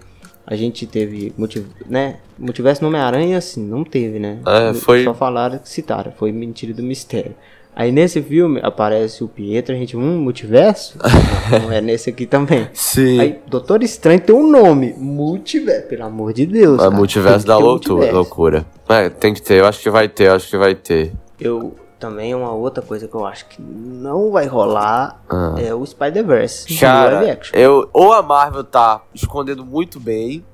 [0.46, 2.16] a gente teve, multi, né?
[2.38, 4.38] Multiverso no Homem-Aranha, assim, não teve, né?
[4.46, 7.34] É, foi- Só falaram que citaram, foi mentira do mistério.
[7.76, 10.98] Aí nesse filme aparece o Pietro, a gente, hum, multiverso?
[11.62, 12.66] Não, é nesse aqui também.
[12.74, 13.20] Sim.
[13.20, 16.78] Aí, Doutor Estranho tem um nome, multiverso, pelo amor de Deus.
[16.78, 18.14] cara, multiverso da loucura, multiverso.
[18.16, 18.66] loucura.
[18.88, 21.12] É, tem que ter, eu acho que vai ter, eu acho que vai ter.
[21.40, 25.54] Eu também uma outra coisa que eu acho que não vai rolar Ah.
[25.58, 26.76] é o Spider-Verse.
[26.78, 27.56] Cara, live action.
[27.58, 30.44] eu, ou a Marvel tá escondendo muito bem,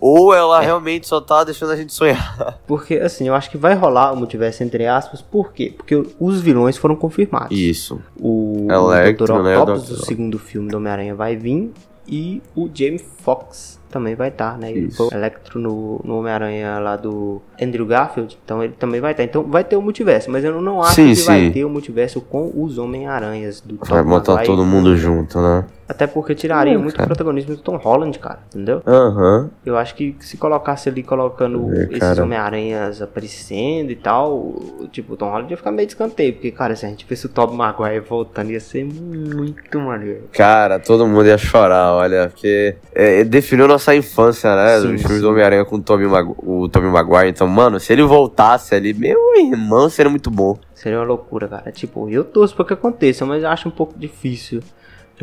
[0.00, 2.58] ou ela realmente só tá deixando a gente sonhar.
[2.66, 5.74] Porque assim, eu acho que vai rolar o multiverso entre aspas, por quê?
[5.76, 7.56] Porque os vilões foram confirmados.
[7.56, 8.00] Isso.
[8.20, 9.42] O Electro, Dr.
[9.42, 9.94] né, Octopus Dr.
[9.94, 11.72] do segundo filme do Homem-Aranha vai vir
[12.06, 14.72] e o Jamie Foxx também vai estar, né?
[14.72, 19.12] Ele foi o Electro no, no Homem-Aranha lá do Andrew Garfield, então ele também vai
[19.12, 19.22] estar.
[19.22, 21.52] Então vai ter o multiverso, mas eu não acho Sim, que vai sim.
[21.52, 24.50] ter o multiverso com os Homem-Aranhas do Tom Vai botar Maguire.
[24.50, 25.64] todo mundo junto, né?
[25.88, 27.06] Até porque tiraria Hum, muito cara.
[27.06, 28.82] protagonismo do Tom Holland, cara, entendeu?
[28.86, 29.50] Aham.
[29.66, 32.18] Eu acho que se colocasse ali colocando É, esses.
[32.18, 34.54] Homem-Aranhas aparecendo e tal,
[34.90, 37.26] tipo, o Tom Holland ia ficar meio de escanteio, porque, cara, se a gente visse
[37.26, 40.22] o Tobey Maguire voltando, ia ser muito maneiro.
[40.32, 44.80] Cara, todo mundo ia chorar, olha, porque é, definiu nossa infância, né?
[44.80, 47.28] Sim, Os filmes do Homem-Aranha com o Tobey, Magu o Tobey Maguire.
[47.28, 50.58] Então, mano, se ele voltasse ali, meu irmão, seria muito bom.
[50.74, 51.70] Seria uma loucura, cara.
[51.72, 54.60] Tipo, eu torço pra que aconteça, mas eu acho um pouco difícil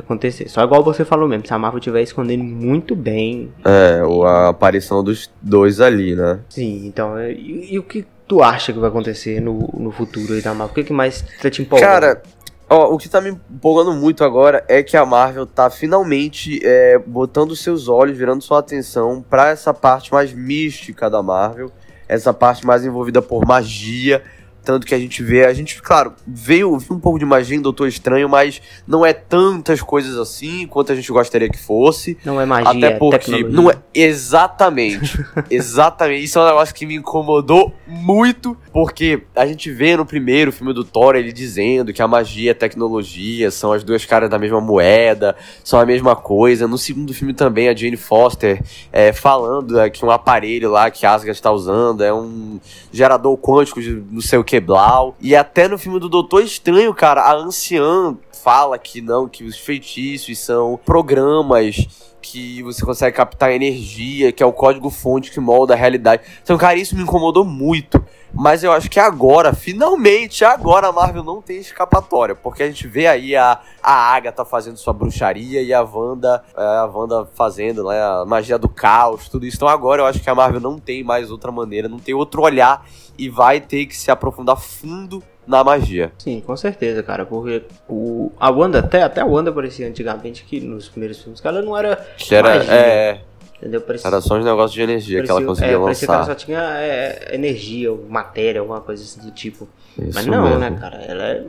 [0.01, 0.49] acontecer.
[0.49, 3.51] Só igual você falou mesmo, se a Marvel estiver escondendo muito bem.
[3.65, 6.39] É, a aparição dos dois ali, né?
[6.49, 10.33] Sim, então, é- e, e o que tu acha que vai acontecer no, no futuro
[10.33, 10.71] aí da Marvel?
[10.71, 11.87] O que, que mais tá te empolgando?
[11.89, 12.21] Cara,
[12.69, 16.97] ó, o que tá me empolgando muito agora é que a Marvel tá finalmente é,
[16.97, 21.71] botando seus olhos, virando sua atenção pra essa parte mais mística da Marvel,
[22.07, 24.21] essa parte mais envolvida por magia.
[24.63, 27.61] Tanto que a gente vê, a gente, claro, veio, viu um pouco de magia em
[27.61, 32.17] Doutor Estranho, mas não é tantas coisas assim quanto a gente gostaria que fosse.
[32.23, 33.49] não é magia, Até é porque tecnologia.
[33.49, 36.23] não é exatamente, exatamente.
[36.23, 40.73] Isso é um negócio que me incomodou muito, porque a gente vê no primeiro filme
[40.73, 44.37] do Thor ele dizendo que a magia e a tecnologia são as duas caras da
[44.37, 46.67] mesma moeda, são a mesma coisa.
[46.67, 51.05] No segundo filme também a Jane Foster é, falando é, que um aparelho lá que
[51.05, 52.59] Asgard está usando é um
[52.91, 55.15] gerador quântico de não sei o que blau.
[55.19, 59.57] E até no filme do Doutor Estranho, cara, a anciã fala que não, que os
[59.57, 61.87] feitiços são programas
[62.21, 66.23] que você consegue captar energia, que é o código-fonte que molda a realidade.
[66.43, 68.03] Então, cara, isso me incomodou muito.
[68.33, 72.33] Mas eu acho que agora, finalmente, agora a Marvel não tem escapatória.
[72.33, 76.61] Porque a gente vê aí a, a Agatha fazendo sua bruxaria e a Wanda, é,
[76.61, 79.57] a Wanda fazendo né, a magia do caos, tudo isso.
[79.57, 82.41] Então agora eu acho que a Marvel não tem mais outra maneira, não tem outro
[82.41, 82.85] olhar
[83.17, 86.11] e vai ter que se aprofundar fundo na magia.
[86.17, 90.59] Sim, com certeza, cara, porque o, a Wanda, até, até a Wanda parecia antigamente que
[90.61, 92.73] nos primeiros filmes, que ela não era, Que era, Magia.
[92.73, 93.21] é,
[93.61, 93.81] entendeu?
[93.81, 96.19] Parecia, era só uns negócios de energia que ela parecia- conseguia é, parecia que ela
[96.21, 96.31] lançar.
[96.39, 99.67] só tinha é, energia, ou matéria, alguma coisa assim do tipo.
[99.97, 100.59] Mas Isso não, mesmo.
[100.59, 101.45] né, cara, ela é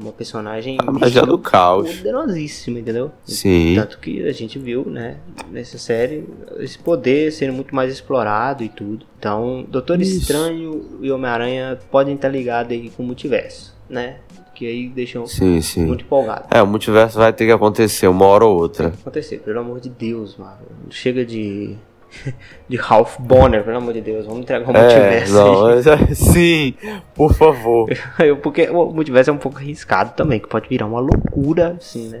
[0.00, 1.96] uma personagem A magia do caos.
[1.98, 3.12] poderosíssima, entendeu?
[3.24, 3.74] Sim.
[3.76, 5.16] Tanto que a gente viu, né,
[5.50, 6.24] nessa série,
[6.58, 9.06] esse poder sendo muito mais explorado e tudo.
[9.18, 10.18] Então, Doutor Isso.
[10.20, 14.16] Estranho e Homem-Aranha podem estar ligados aí com o multiverso, né?
[14.54, 15.84] Que aí deixam Sim, sim.
[15.84, 16.46] muito empolgado.
[16.50, 18.88] É, o multiverso vai ter que acontecer uma hora ou outra.
[19.00, 20.58] acontecer, pelo amor de Deus, mano.
[20.90, 21.76] Chega de.
[22.68, 24.24] de Ralph Bonner, pelo amor de Deus.
[24.26, 25.78] Vamos entregar o É, multiverso não, aí.
[25.80, 26.74] é, sim,
[27.14, 27.88] por favor.
[28.20, 32.08] Eu- Porque o multiverso é um pouco arriscado também, que pode virar uma loucura, assim,
[32.10, 32.20] né?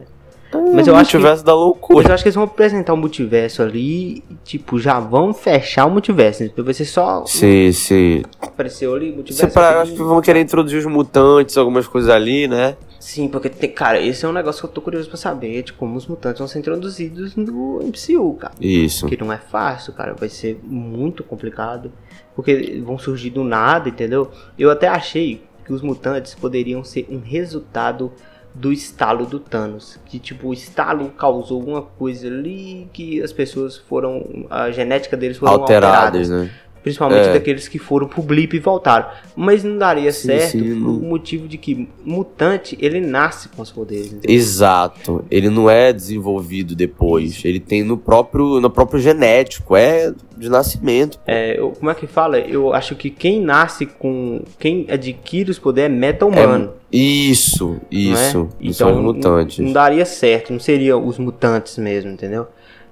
[0.74, 2.08] Mas o eu acho que- multiverso da Mas loucura.
[2.08, 6.44] eu acho que eles vão apresentar o multiverso ali tipo, já vão fechar o multiverso.
[6.44, 7.24] Então vai ser só.
[7.26, 8.22] Sim, sim.
[8.40, 9.46] Apareceu ali, multiverso.
[9.46, 9.88] Separa, eu aqui.
[9.90, 12.76] acho que vão querer introduzir os mutantes, algumas coisas ali, né?
[13.00, 15.74] Sim, porque, tem, cara, esse é um negócio que eu tô curioso pra saber, de
[15.74, 18.54] como os mutantes vão ser introduzidos no MCU, cara.
[18.58, 19.06] Isso.
[19.06, 20.14] Que não é fácil, cara.
[20.14, 21.92] Vai ser muito complicado.
[22.34, 24.30] Porque vão surgir do nada, entendeu?
[24.58, 28.10] Eu até achei que os mutantes poderiam ser um resultado
[28.54, 29.98] do estalo do Thanos.
[30.06, 34.46] Que, tipo, o estalo causou alguma coisa ali que as pessoas foram.
[34.48, 36.30] A genética deles foram alteradas.
[36.30, 36.50] Alteradas, né?
[36.84, 37.32] Principalmente É.
[37.32, 39.06] daqueles que foram pro blip e voltaram.
[39.34, 40.90] Mas não daria Sim, certo sim, por não.
[40.98, 44.12] o motivo de que mutante, ele nasce com os poderes.
[44.12, 44.30] entendeu?
[44.36, 45.24] Exato.
[45.30, 47.42] Ele não é desenvolvido depois.
[47.44, 49.74] Ele tem no próprio, no próprio genético.
[49.74, 51.18] É de nascimento.
[51.26, 52.38] É, eu- como é que fala?
[52.38, 54.42] Eu acho que quem nasce com.
[54.58, 56.72] Quem adquire os poderes é meta-humano.
[56.92, 57.80] Isso, não é?
[57.90, 58.48] isso.
[58.60, 59.58] Isso Então, são os mutantes.
[59.58, 62.46] Não, não daria certo, não seriam os mutantes mesmo, entendeu?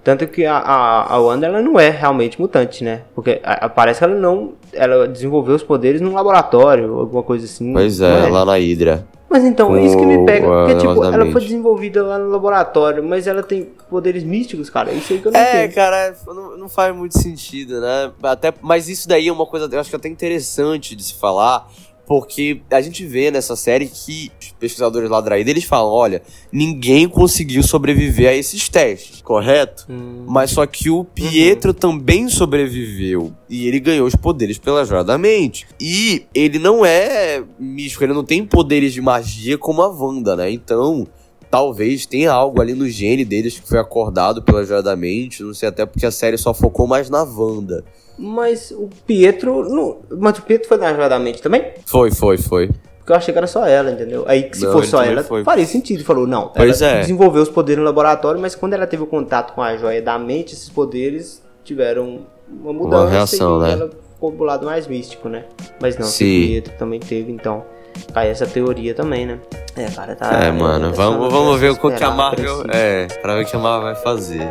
[0.05, 3.03] Tanto que a, a, a Wanda ela não é realmente mutante, né?
[3.15, 4.53] Porque a- a- parece que ela não.
[4.73, 7.73] Ela desenvolveu os poderes num laboratório, alguma coisa assim.
[7.73, 9.07] Pois não é, lá na Hydra.
[9.31, 10.47] Mas então, com é isso que me pega.
[10.47, 14.93] o- Porque, tipo, ela foi desenvolvida lá no laboratório, mas ela tem poderes místicos, cara.
[14.93, 15.75] Isso aí que eu não É, entendo.
[15.75, 18.11] cara, não, não faz muito sentido, né?
[18.25, 21.67] Até, mas isso daí é uma coisa, eu acho que até interessante de se falar,
[22.07, 26.23] porque a gente vê nessa série que os pesquisadores lá da eles falam, olha,
[26.53, 29.87] ninguém conseguiu sobreviver a esses testes, correto?
[29.89, 33.33] Hum, Mas só que o Pietro também sobreviveu.
[33.49, 35.67] E ele ganhou os poderes pela joia da mente.
[35.81, 40.51] E ele não é místico, ele não tem poderes de magia como a Wanda, né?
[40.51, 41.07] Então,
[41.51, 45.43] talvez tenha algo ali no gene deles que foi acordado pela joia da mente.
[45.43, 47.85] Não sei até porque a série só focou mais na Wanda.
[48.23, 49.69] Mas o Pietro.
[49.69, 51.73] Não, mas o Pietro foi na Joia da Mente também?
[51.85, 52.71] Foi, foi, foi.
[52.99, 54.23] Porque eu achei que era só ela, entendeu?
[54.29, 55.43] Aí que se Não, fosse só ela, foi.
[55.43, 56.05] faria sentido.
[56.05, 56.53] Falou, não.
[56.55, 57.01] Pois ela é.
[57.01, 60.17] desenvolveu os poderes no laboratório, mas quando ela teve o contato com a joia da
[60.21, 63.73] mente, esses poderes tiveram uma mudança Uma reação, e né?
[63.73, 65.47] ela ficou pro lado mais místico, né?
[65.81, 66.25] Mas não, Sim.
[66.43, 66.47] Sim.
[66.47, 67.65] Pietro também teve, então
[68.15, 69.41] cai essa teoria também, né?
[69.75, 70.33] É, cara, tá.
[70.45, 72.65] É, mano, vamos, vamos ver o que a Marvel.
[72.73, 74.49] É, pra ver o que a Marvel vai fazer.